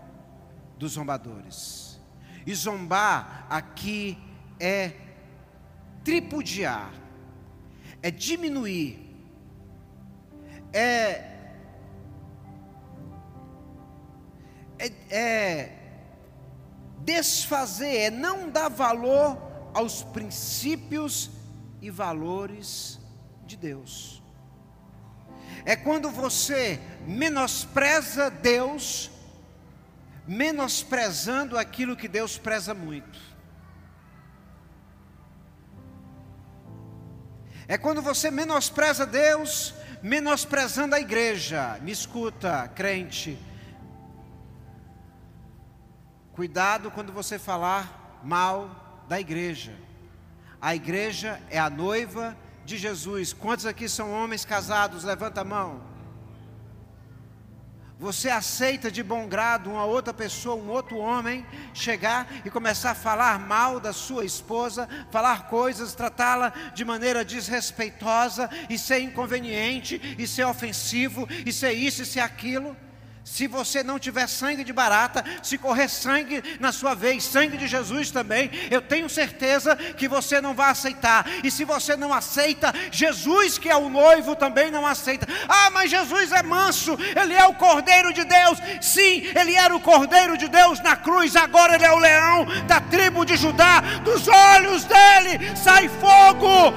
[0.77, 1.99] dos zombadores.
[2.47, 4.19] E zombar aqui
[4.59, 4.93] é
[6.05, 6.93] tripudiar,
[8.03, 9.07] é diminuir,
[10.71, 11.29] é
[14.79, 15.79] é, é
[16.99, 19.39] desfazer, é não dar valor
[19.75, 21.31] aos princípios
[21.81, 22.99] e valores
[23.47, 24.20] de Deus.
[25.65, 29.11] É quando você menospreza Deus,
[30.27, 33.19] menosprezando aquilo que Deus preza muito.
[37.69, 41.79] É quando você menospreza Deus, menosprezando a igreja.
[41.83, 43.39] Me escuta, crente
[46.41, 49.75] Cuidado quando você falar mal da igreja.
[50.59, 52.35] A igreja é a noiva
[52.71, 53.33] de Jesus.
[53.33, 55.03] Quantos aqui são homens casados?
[55.03, 55.83] Levanta a mão.
[57.99, 61.45] Você aceita de bom grado uma outra pessoa, um outro homem,
[61.75, 68.49] chegar e começar a falar mal da sua esposa, falar coisas, tratá-la de maneira desrespeitosa
[68.71, 72.75] e ser inconveniente, e ser ofensivo, e ser isso e ser aquilo?
[73.25, 77.69] Se você não tiver sangue de barata, se correr sangue na sua vez, sangue de
[77.69, 81.27] Jesus também, eu tenho certeza que você não vai aceitar.
[81.45, 85.29] E se você não aceita, Jesus, que é o noivo, também não aceita.
[85.47, 88.59] Ah, mas Jesus é manso, ele é o Cordeiro de Deus.
[88.81, 92.81] Sim, ele era o Cordeiro de Deus na cruz, agora ele é o leão da
[92.81, 93.81] tribo de Judá.
[94.03, 96.75] Dos olhos dele sai fogo.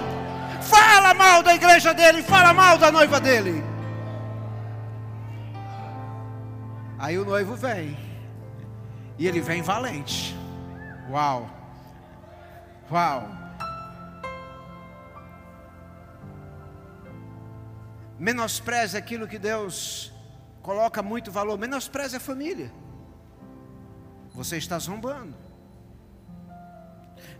[0.61, 3.72] Fala mal da igreja dele, fala mal da noiva dele.
[7.03, 7.97] Aí o noivo vem.
[9.19, 10.33] E ele vem valente.
[11.11, 11.49] Uau.
[12.89, 13.27] Uau.
[18.17, 20.13] Menospreze aquilo que Deus
[20.61, 21.57] coloca muito valor.
[21.57, 22.71] Menospreze a família.
[24.33, 25.35] Você está zombando.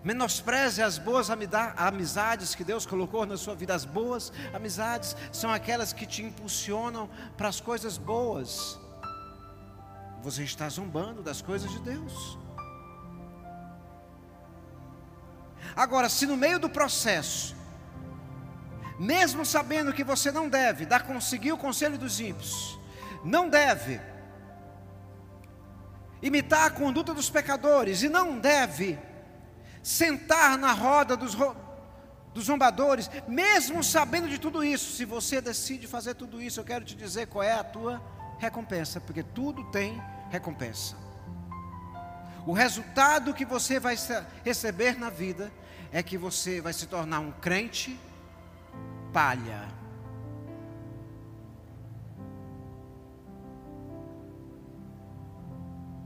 [0.03, 3.73] Menospreze as boas amizades que Deus colocou na sua vida.
[3.73, 8.82] As boas amizades são aquelas que te impulsionam para as coisas boas
[10.23, 12.39] você está zombando das coisas de Deus.
[15.75, 17.53] Agora, se no meio do processo,
[18.97, 22.79] mesmo sabendo que você não deve dar conseguir o conselho dos ímpios,
[23.23, 23.99] não deve
[26.21, 28.97] imitar a conduta dos pecadores e não deve
[29.81, 31.35] sentar na roda dos,
[32.33, 36.85] dos zombadores, mesmo sabendo de tudo isso, se você decide fazer tudo isso, eu quero
[36.85, 38.01] te dizer qual é a tua
[38.39, 40.01] recompensa, porque tudo tem
[40.33, 40.95] recompensa.
[42.43, 43.95] O resultado que você vai
[44.43, 45.51] receber na vida
[45.91, 47.99] é que você vai se tornar um crente
[49.13, 49.67] palha.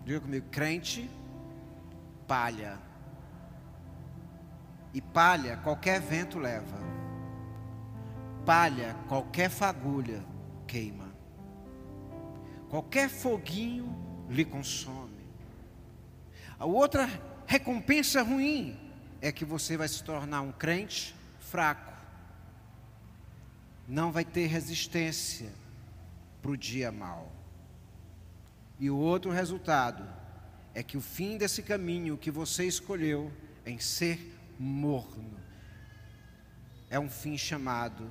[0.03, 1.09] Diga comigo, crente
[2.27, 2.77] palha.
[4.93, 6.77] E palha qualquer vento leva.
[8.45, 10.21] Palha qualquer fagulha
[10.67, 11.07] queima.
[12.69, 15.25] Qualquer foguinho lhe consome.
[16.59, 17.09] A outra
[17.45, 18.77] recompensa ruim
[19.21, 21.93] é que você vai se tornar um crente fraco,
[23.87, 25.51] não vai ter resistência
[26.41, 27.31] para o dia mal.
[28.79, 30.07] E o outro resultado
[30.73, 33.31] é que o fim desse caminho que você escolheu
[33.65, 35.37] em ser morno
[36.89, 38.09] é um fim chamado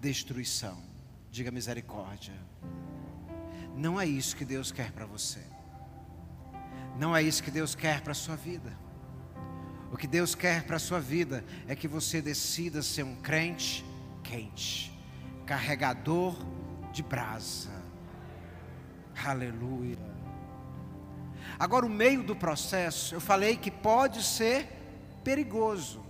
[0.00, 0.82] destruição.
[1.30, 2.34] Diga misericórdia.
[3.78, 5.38] Não é isso que Deus quer para você.
[6.98, 8.76] Não é isso que Deus quer para a sua vida.
[9.92, 13.84] O que Deus quer para a sua vida é que você decida ser um crente
[14.24, 14.92] quente,
[15.46, 16.34] carregador
[16.92, 17.70] de brasa.
[19.24, 19.96] Aleluia.
[21.56, 24.66] Agora, o meio do processo, eu falei que pode ser
[25.22, 26.04] perigoso.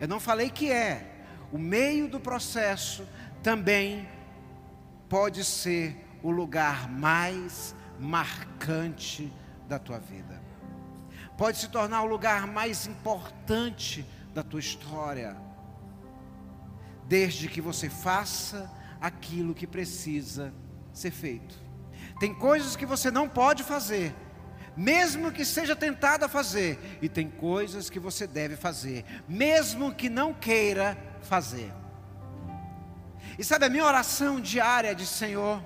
[0.00, 1.26] Eu não falei que é.
[1.52, 3.06] O meio do processo
[3.42, 4.08] também
[5.10, 9.32] pode ser o lugar mais marcante
[9.68, 10.42] da tua vida.
[11.38, 14.04] Pode se tornar o lugar mais importante
[14.34, 15.36] da tua história.
[17.08, 18.70] desde que você faça
[19.00, 20.52] aquilo que precisa
[20.92, 21.54] ser feito.
[22.18, 24.14] Tem coisas que você não pode fazer,
[24.76, 30.08] mesmo que seja tentado a fazer, e tem coisas que você deve fazer, mesmo que
[30.08, 31.72] não queira fazer.
[33.38, 35.62] E sabe, a minha oração diária de Senhor,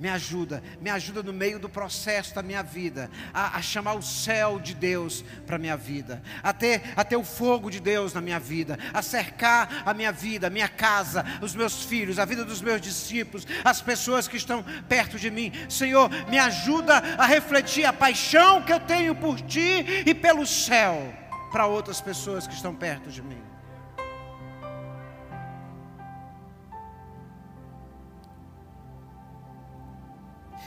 [0.00, 4.02] me ajuda, me ajuda no meio do processo da minha vida, a, a chamar o
[4.02, 8.14] céu de Deus para a minha vida, a ter, a ter o fogo de Deus
[8.14, 12.24] na minha vida, a cercar a minha vida, a minha casa, os meus filhos, a
[12.24, 15.52] vida dos meus discípulos, as pessoas que estão perto de mim.
[15.68, 21.12] Senhor, me ajuda a refletir a paixão que eu tenho por Ti e pelo céu
[21.52, 23.49] para outras pessoas que estão perto de mim.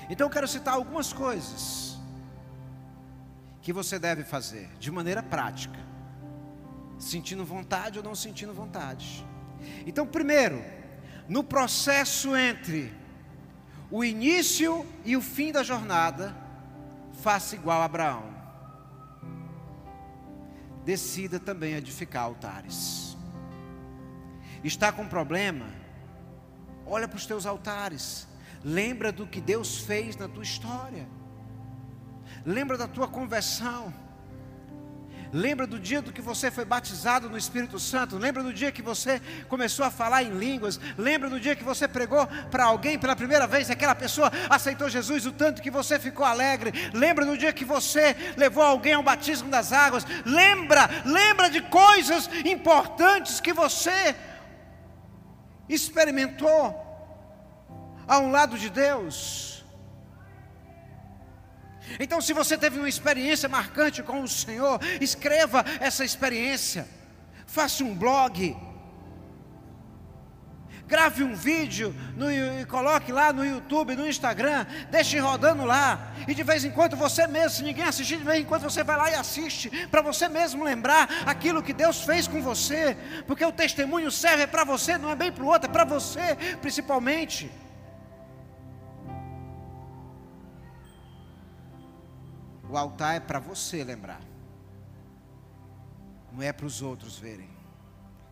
[0.09, 1.97] Então eu quero citar algumas coisas
[3.61, 5.79] que você deve fazer de maneira prática,
[6.99, 9.25] sentindo vontade ou não sentindo vontade.
[9.85, 10.61] Então, primeiro,
[11.29, 12.93] no processo entre
[13.89, 16.35] o início e o fim da jornada,
[17.21, 18.33] faça igual a Abraão.
[20.83, 23.15] Decida também edificar altares.
[24.61, 25.67] Está com problema?
[26.85, 28.27] Olha para os teus altares
[28.63, 31.07] Lembra do que Deus fez na tua história.
[32.45, 33.93] Lembra da tua conversão.
[35.33, 38.19] Lembra do dia do que você foi batizado no Espírito Santo.
[38.19, 40.79] Lembra do dia que você começou a falar em línguas.
[40.95, 43.71] Lembra do dia que você pregou para alguém pela primeira vez.
[43.71, 46.71] Aquela pessoa aceitou Jesus, o tanto que você ficou alegre.
[46.93, 50.05] Lembra do dia que você levou alguém ao batismo das águas.
[50.23, 54.15] Lembra, lembra de coisas importantes que você
[55.67, 56.82] experimentou
[58.07, 59.63] a um lado de Deus.
[61.99, 66.87] Então, se você teve uma experiência marcante com o Senhor, escreva essa experiência,
[67.45, 68.55] faça um blog,
[70.87, 76.33] grave um vídeo no, e coloque lá no YouTube, no Instagram, deixe rodando lá, e
[76.33, 78.97] de vez em quando você mesmo, se ninguém assistir, de vez em quando você vai
[78.97, 82.97] lá e assiste, para você mesmo lembrar aquilo que Deus fez com você,
[83.27, 86.37] porque o testemunho serve para você, não é bem para o outro, é para você
[86.61, 87.51] principalmente.
[92.73, 94.19] O altar é para você lembrar.
[96.31, 97.51] Não é para os outros verem.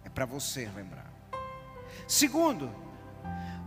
[0.03, 1.13] É para você lembrar.
[2.07, 2.73] Segundo,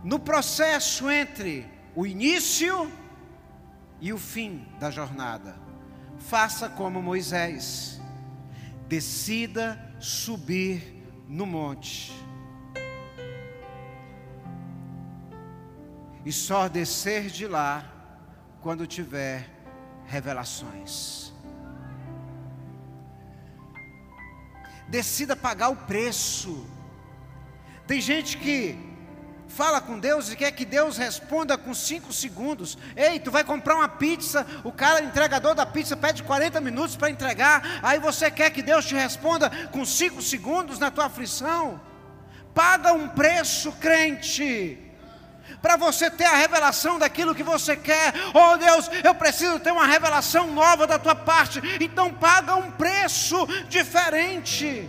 [0.03, 1.65] no processo entre
[1.95, 2.91] o início
[4.01, 5.55] e o fim da jornada,
[6.17, 8.01] faça como Moisés.
[8.85, 12.11] Decida subir no monte.
[16.25, 17.89] E só descer de lá
[18.59, 19.54] quando tiver
[20.07, 21.33] revelações.
[24.87, 26.65] Decida pagar o preço.
[27.87, 28.77] Tem gente que
[29.47, 32.77] fala com Deus e quer que Deus responda com cinco segundos.
[32.95, 37.09] Ei, tu vai comprar uma pizza, o cara, entregador da pizza, pede 40 minutos para
[37.09, 37.79] entregar.
[37.81, 41.81] Aí você quer que Deus te responda com cinco segundos na tua aflição.
[42.53, 44.84] Paga um preço, crente
[45.65, 48.13] para você ter a revelação daquilo que você quer.
[48.35, 51.59] Oh Deus, eu preciso ter uma revelação nova da tua parte.
[51.81, 54.87] Então paga um preço diferente.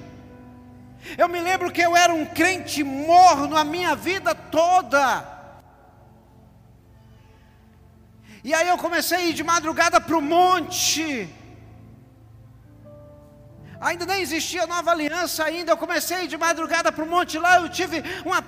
[1.16, 5.26] Eu me lembro que eu era um crente morno a minha vida toda.
[8.44, 11.26] E aí eu comecei a ir de madrugada para o monte.
[13.80, 15.72] Ainda nem existia nova aliança ainda.
[15.72, 17.60] Eu comecei de madrugada para o monte lá.
[17.60, 18.42] Eu tive uma,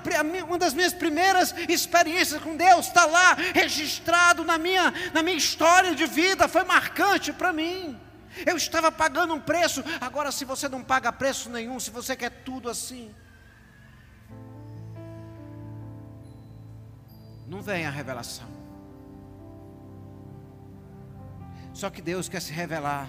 [0.46, 2.86] uma das minhas primeiras experiências com Deus.
[2.86, 6.48] Está lá registrado na minha, na minha história de vida.
[6.48, 7.98] Foi marcante para mim.
[8.46, 9.84] Eu estava pagando um preço.
[10.00, 13.14] Agora, se você não paga preço nenhum, se você quer tudo assim,
[17.46, 18.46] não vem a revelação.
[21.72, 23.08] Só que Deus quer se revelar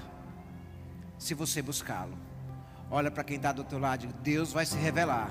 [1.20, 2.18] se você buscá-lo.
[2.90, 5.30] Olha para quem está do outro lado, Deus vai se revelar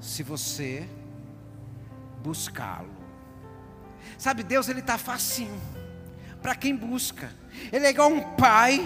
[0.00, 0.86] se você
[2.22, 2.92] buscá-lo.
[4.18, 5.58] Sabe, Deus ele está facinho
[6.42, 7.32] para quem busca.
[7.72, 8.84] Ele é igual um pai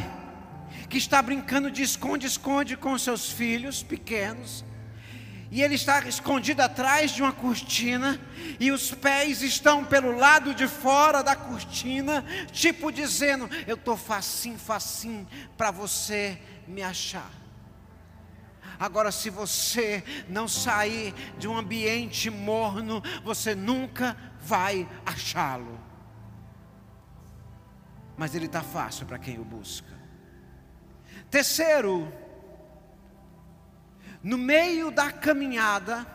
[0.88, 4.64] que está brincando de esconde-esconde com seus filhos pequenos
[5.50, 8.20] e ele está escondido atrás de uma cortina,
[8.60, 14.58] e os pés estão pelo lado de fora da cortina, tipo dizendo: Eu estou facinho,
[14.58, 15.26] facinho
[15.56, 17.30] para você me achar.
[18.78, 25.80] Agora, se você não sair de um ambiente morno, você nunca vai achá-lo.
[28.16, 29.98] Mas ele está fácil para quem o busca.
[31.30, 32.12] Terceiro,
[34.28, 36.06] no meio da caminhada,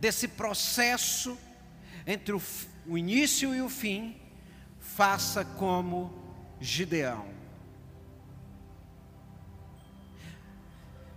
[0.00, 1.38] desse processo
[2.06, 2.40] entre o,
[2.86, 4.18] o início e o fim,
[4.80, 7.28] faça como Gideão.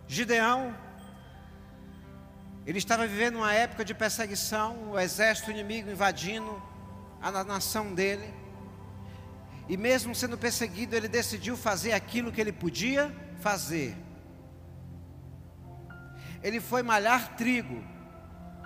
[0.10, 0.76] Gideão,
[2.66, 6.62] ele estava vivendo uma época de perseguição, o exército inimigo invadindo
[7.22, 8.34] a nação dele.
[9.70, 13.10] E mesmo sendo perseguido, ele decidiu fazer aquilo que ele podia
[13.40, 13.96] fazer.
[16.42, 17.84] Ele foi malhar trigo.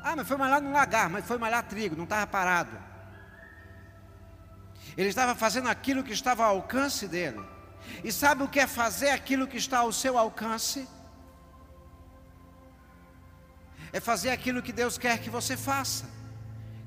[0.04, 2.78] Ah, mas foi malhar no lagar, mas foi malhar trigo, não estava parado.
[4.98, 7.44] Ele estava fazendo aquilo que estava ao alcance dele.
[8.04, 10.88] E sabe o que é fazer aquilo que está ao seu alcance?
[13.92, 16.06] É fazer aquilo que Deus quer que você faça,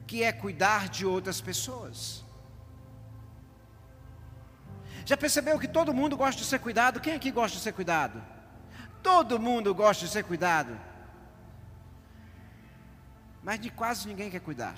[0.06, 2.24] que é cuidar de outras pessoas.
[5.04, 7.00] Já percebeu que todo mundo gosta de ser cuidado?
[7.00, 8.20] Quem aqui gosta de ser cuidado?
[9.06, 10.76] Todo mundo gosta de ser cuidado.
[13.40, 14.74] Mas de quase ninguém quer cuidar.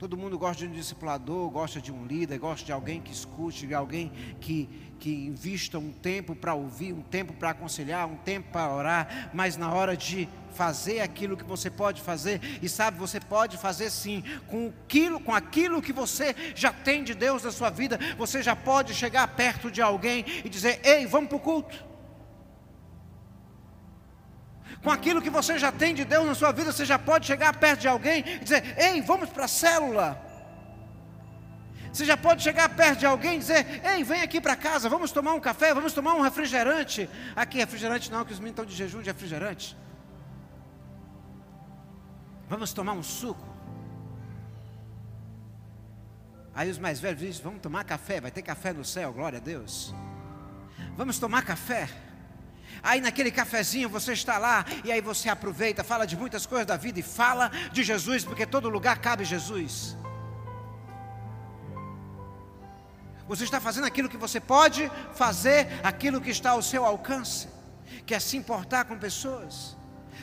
[0.00, 3.66] Todo mundo gosta de um discipulador, gosta de um líder, gosta de alguém que escute,
[3.66, 4.66] de alguém que,
[4.98, 9.58] que invista um tempo para ouvir, um tempo para aconselhar, um tempo para orar, mas
[9.58, 14.24] na hora de fazer aquilo que você pode fazer, e sabe, você pode fazer sim,
[14.46, 18.56] com aquilo, com aquilo que você já tem de Deus na sua vida, você já
[18.56, 21.89] pode chegar perto de alguém e dizer: Ei, vamos para o culto
[24.82, 27.54] com aquilo que você já tem de Deus na sua vida, você já pode chegar
[27.56, 30.30] perto de alguém e dizer: Ei, vamos para a célula.
[31.92, 35.12] Você já pode chegar perto de alguém e dizer: Ei, vem aqui para casa, vamos
[35.12, 37.08] tomar um café, vamos tomar um refrigerante.
[37.36, 39.76] Aqui, refrigerante não, que os meninos estão de jejum de refrigerante.
[42.48, 43.48] Vamos tomar um suco.
[46.54, 49.42] Aí os mais velhos dizem: Vamos tomar café, vai ter café no céu, glória a
[49.42, 49.94] Deus.
[50.96, 51.88] Vamos tomar café.
[52.82, 56.76] Aí naquele cafezinho você está lá e aí você aproveita, fala de muitas coisas da
[56.76, 59.96] vida e fala de Jesus, porque todo lugar cabe Jesus.
[63.28, 67.48] Você está fazendo aquilo que você pode fazer, aquilo que está ao seu alcance,
[68.04, 69.76] que é se importar com pessoas.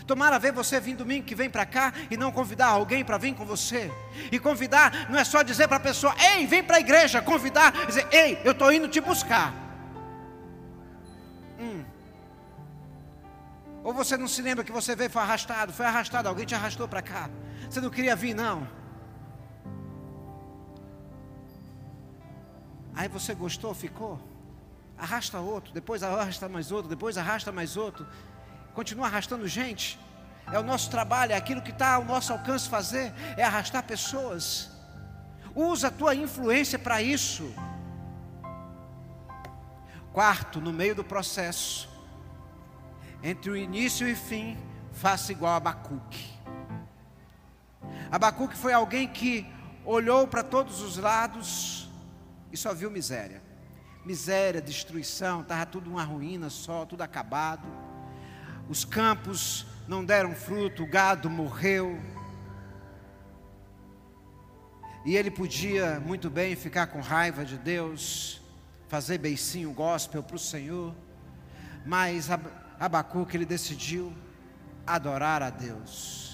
[0.06, 3.34] Tomara ver você vir domingo que vem para cá e não convidar alguém para vir
[3.36, 3.92] com você.
[4.32, 7.22] E convidar não é só dizer para a pessoa, ei, vem para a igreja.
[7.22, 9.67] Convidar, dizer, ei, eu estou indo te buscar.
[13.88, 16.90] Ou você não se lembra que você veio foi arrastado, foi arrastado, alguém te arrastou
[16.90, 17.30] para cá.
[17.70, 18.68] Você não queria vir, não.
[22.94, 24.20] Aí você gostou, ficou.
[24.98, 28.06] Arrasta outro, depois arrasta mais outro, depois arrasta mais outro.
[28.74, 29.98] Continua arrastando gente.
[30.52, 34.70] É o nosso trabalho, é aquilo que está ao nosso alcance fazer, é arrastar pessoas.
[35.56, 37.56] Usa a tua influência para isso.
[40.12, 41.88] Quarto, no meio do processo,
[43.24, 44.58] entre o início e fim,
[44.92, 46.38] faça igual a Abacuque.
[48.12, 49.46] Abacuque foi alguém que
[49.84, 51.90] olhou para todos os lados
[52.52, 53.42] e só viu miséria.
[54.06, 57.68] Miséria, destruição, estava tudo uma ruína só, tudo acabado.
[58.70, 62.00] Os campos não deram fruto, o gado morreu.
[65.06, 68.42] E ele podia muito bem ficar com raiva de Deus,
[68.88, 70.94] fazer beicinho gospel para o Senhor,
[71.86, 72.30] mas
[72.80, 74.14] Abacuque ele decidiu
[74.86, 76.28] adorar a Deus.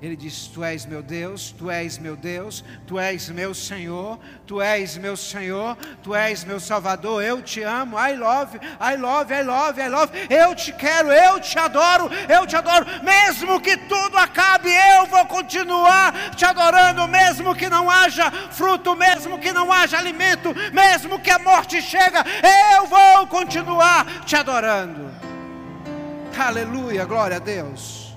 [0.00, 4.60] Ele diz: Tu és meu Deus, Tu és meu Deus, Tu és meu Senhor, Tu
[4.60, 7.22] és meu Senhor, Tu és meu Salvador.
[7.22, 10.12] Eu te amo, I love, I love, I love, I love.
[10.28, 12.86] Eu te quero, eu te adoro, eu te adoro.
[13.02, 19.38] Mesmo que tudo acabe, eu vou continuar te adorando, mesmo que não haja fruto, mesmo
[19.38, 22.22] que não haja alimento, mesmo que a morte chega,
[22.74, 25.25] eu vou continuar te adorando.
[26.38, 28.14] Aleluia, glória a Deus.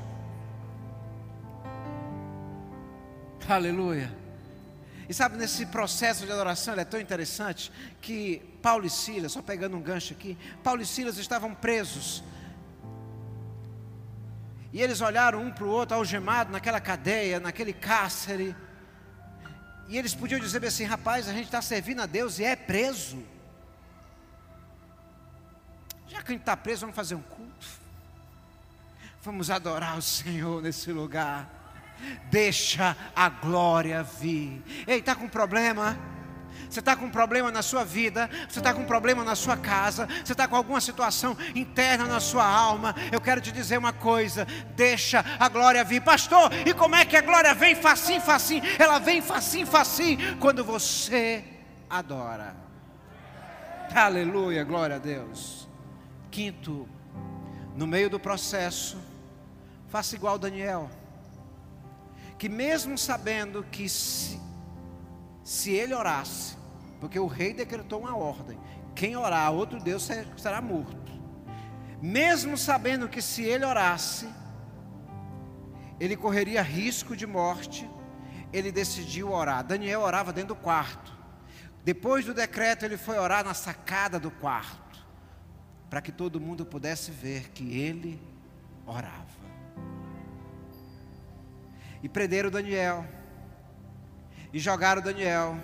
[3.47, 4.13] Aleluia.
[5.07, 9.41] E sabe, nesse processo de adoração, ele é tão interessante que Paulo e Silas, só
[9.41, 12.21] pegando um gancho aqui, Paulo e Silas estavam presos.
[14.73, 18.53] E eles olharam um para o outro, algemado naquela cadeia, naquele cárcere.
[19.87, 23.23] E eles podiam dizer assim: rapaz, a gente está servindo a Deus e é preso.
[26.05, 27.88] Já que a gente está preso, vamos fazer um culto.
[29.21, 31.49] Vamos adorar o Senhor nesse lugar.
[32.31, 34.63] Deixa a glória vir.
[34.87, 35.99] Ei, está com problema?
[36.69, 39.57] Você está com um problema na sua vida, você está com um problema na sua
[39.57, 42.95] casa, você está com alguma situação interna na sua alma.
[43.11, 44.45] Eu quero te dizer uma coisa:
[44.75, 46.51] deixa a glória vir, pastor.
[46.65, 47.75] E como é que a glória vem?
[47.75, 48.63] Facinho, facinho.
[48.77, 51.43] Ela vem facinho, facinho quando você
[51.89, 52.55] adora.
[53.93, 55.67] Aleluia, glória a Deus.
[56.29, 56.87] Quinto,
[57.75, 59.08] no meio do processo,
[59.89, 60.89] faça igual Daniel,
[62.37, 64.39] que mesmo sabendo que se,
[65.43, 66.55] se ele orasse,
[66.99, 68.57] porque o rei decretou uma ordem,
[68.95, 71.09] quem orar outro Deus será morto.
[72.01, 74.29] Mesmo sabendo que se ele orasse,
[75.99, 77.89] ele correria risco de morte,
[78.53, 79.63] ele decidiu orar.
[79.65, 81.17] Daniel orava dentro do quarto.
[81.83, 85.05] Depois do decreto, ele foi orar na sacada do quarto,
[85.89, 88.21] para que todo mundo pudesse ver que ele
[88.85, 89.38] orava.
[92.01, 93.05] E prenderam Daniel,
[94.53, 95.57] e jogaram Daniel.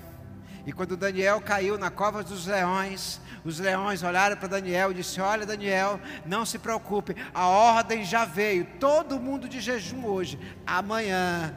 [0.65, 5.27] E quando Daniel caiu na cova dos leões, os leões olharam para Daniel e disseram:
[5.27, 11.53] Olha, Daniel, não se preocupe, a ordem já veio, todo mundo de jejum hoje, amanhã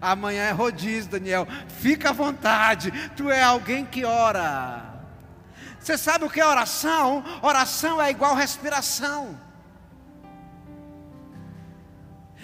[0.00, 1.46] Amanhã é rodízio, Daniel.
[1.68, 2.90] Fica à vontade.
[3.16, 5.00] Tu é alguém que ora.
[5.78, 7.24] Você sabe o que é oração?
[7.42, 9.38] Oração é igual respiração.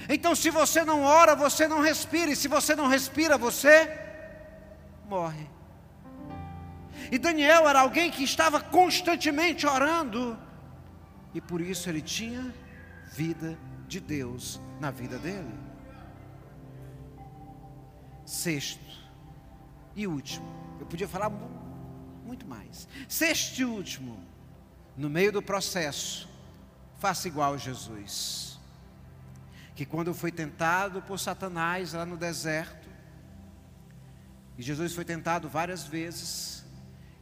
[0.09, 2.30] Então, se você não ora, você não respira.
[2.30, 3.90] E se você não respira, você
[5.09, 5.48] morre.
[7.11, 10.38] E Daniel era alguém que estava constantemente orando.
[11.34, 12.54] E por isso ele tinha
[13.12, 15.54] vida de Deus na vida dele.
[18.24, 18.84] Sexto
[19.94, 20.46] e último,
[20.80, 21.30] eu podia falar
[22.24, 22.88] muito mais.
[23.09, 24.18] Sexto e último,
[24.96, 26.28] no meio do processo,
[26.98, 28.55] faça igual a Jesus.
[29.76, 32.88] Que quando foi tentado por Satanás lá no deserto,
[34.58, 36.64] e Jesus foi tentado várias vezes,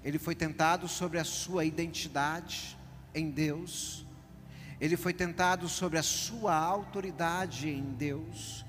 [0.05, 2.79] ele foi tentado sobre a sua identidade
[3.13, 4.07] em Deus,
[4.81, 8.65] ele foi tentado sobre a sua autoridade em Deus,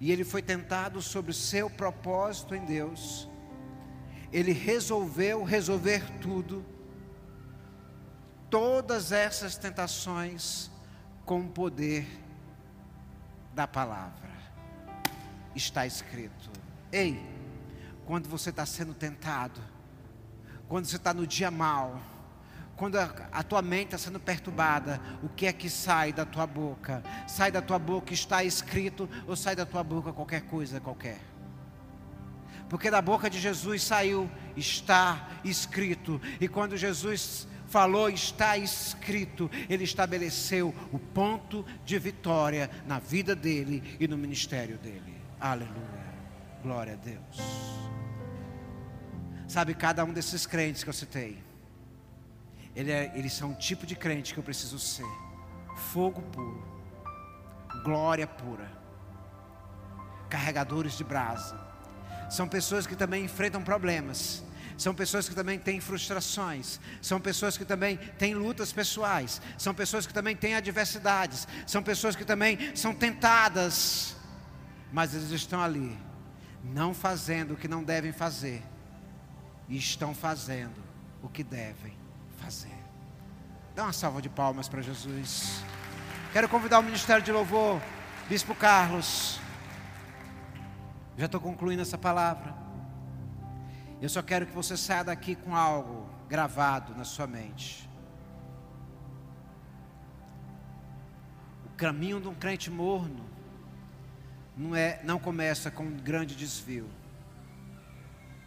[0.00, 3.28] e ele foi tentado sobre o seu propósito em Deus,
[4.32, 6.64] ele resolveu resolver tudo,
[8.48, 10.70] todas essas tentações,
[11.26, 12.25] com poder
[13.56, 14.28] da palavra.
[15.54, 16.50] Está escrito.
[16.92, 17.18] Ei,
[18.04, 19.58] quando você está sendo tentado,
[20.68, 21.98] quando você está no dia mal,
[22.76, 26.46] quando a, a, tua mente está sendo perturbada, o que é que sai da tua
[26.46, 27.02] boca?
[27.26, 31.18] Sai da tua boca está escrito ou sai da tua boca qualquer coisa qualquer?
[32.68, 36.20] Porque da boca de Jesus saiu está escrito.
[36.38, 43.96] E quando Jesus falou está escrito, ele estabeleceu o ponto de vitória na vida dele
[44.00, 45.14] e no ministério dele.
[45.40, 46.06] Aleluia.
[46.62, 47.36] Glória a Deus.
[49.46, 51.46] Sabe cada um desses crentes que eu citei
[52.76, 55.06] ele é, eles são um tipo de crente que eu preciso ser.
[55.74, 56.62] Fogo puro,
[57.82, 58.70] glória pura,
[60.28, 61.58] carregadores de brasa.
[62.28, 64.44] São pessoas que também enfrentam problemas.
[64.76, 70.06] São pessoas que também têm frustrações, são pessoas que também têm lutas pessoais, são pessoas
[70.06, 74.14] que também têm adversidades, são pessoas que também são tentadas,
[74.92, 75.96] mas eles estão ali,
[76.62, 78.62] não fazendo o que não devem fazer,
[79.68, 80.84] e estão fazendo
[81.22, 81.96] o que devem
[82.38, 82.76] fazer.
[83.74, 85.62] Dá uma salva de palmas para Jesus.
[86.32, 87.80] Quero convidar o Ministério de Louvor,
[88.28, 89.40] Bispo Carlos.
[91.16, 92.65] Já estou concluindo essa palavra.
[94.00, 97.88] Eu só quero que você saia daqui com algo gravado na sua mente.
[101.64, 103.24] O caminho de um crente morno
[104.56, 106.88] não, é, não começa com um grande desvio.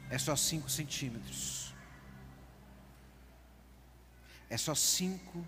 [0.10, 1.70] É só 5 centímetros
[4.50, 5.45] é só cinco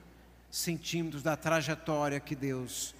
[0.49, 2.93] centímetros da trajetória que Deus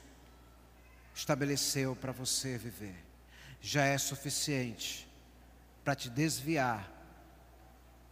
[1.14, 2.95] estabeleceu para você viver.
[3.62, 5.08] Já é suficiente
[5.84, 6.91] para te desviar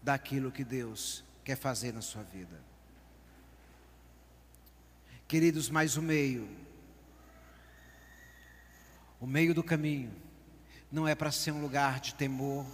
[0.02, 2.60] daquilo que Deus quer fazer na sua vida.
[5.28, 6.50] Queridos, mais o meio.
[9.20, 10.12] O meio do caminho
[10.92, 12.66] não é para ser um lugar de temor,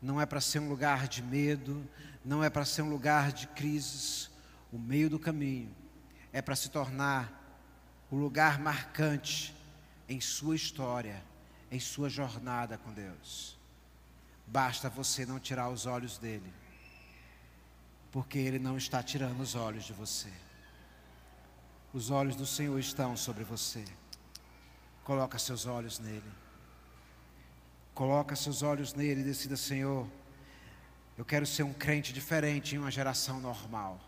[0.00, 1.88] não é para ser um lugar de medo,
[2.24, 4.30] não é para ser um lugar de crises
[4.74, 5.72] o meio do caminho
[6.32, 7.32] é para se tornar
[8.10, 9.54] o lugar marcante
[10.08, 11.22] em sua história,
[11.70, 13.53] em sua jornada com Deus.
[14.46, 16.52] Basta você não tirar os olhos dele,
[18.12, 20.32] porque ele não está tirando os olhos de você.
[21.92, 23.84] Os olhos do Senhor estão sobre você.
[25.04, 26.32] Coloca seus olhos nele.
[27.94, 30.08] Coloca seus olhos nele e decida, Senhor,
[31.16, 34.00] eu quero ser um crente diferente em uma geração normal.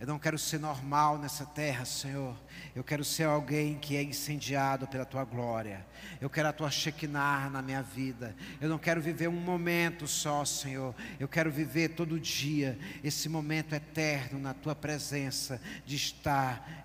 [0.00, 2.36] Eu não quero ser normal nessa terra, Senhor.
[2.72, 5.84] Eu quero ser alguém que é incendiado pela tua glória.
[6.20, 8.36] Eu quero a tua Shekinah na minha vida.
[8.60, 10.94] Eu não quero viver um momento só, Senhor.
[11.18, 16.84] Eu quero viver todo dia esse momento eterno na tua presença de estar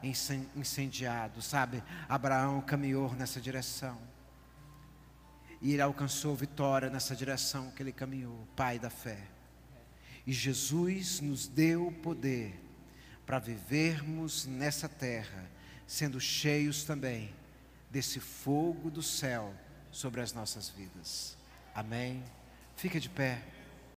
[0.55, 1.83] incendiado, sabe?
[2.09, 3.99] Abraão caminhou nessa direção.
[5.61, 9.19] E ele alcançou vitória nessa direção que ele caminhou, Pai da fé.
[10.25, 12.62] E Jesus nos deu o poder
[13.33, 15.43] para vivermos nessa terra,
[15.87, 17.33] sendo cheios também
[17.89, 19.51] desse fogo do céu
[19.91, 21.35] sobre as nossas vidas.
[21.73, 22.23] Amém?
[22.75, 23.41] Fica de pé.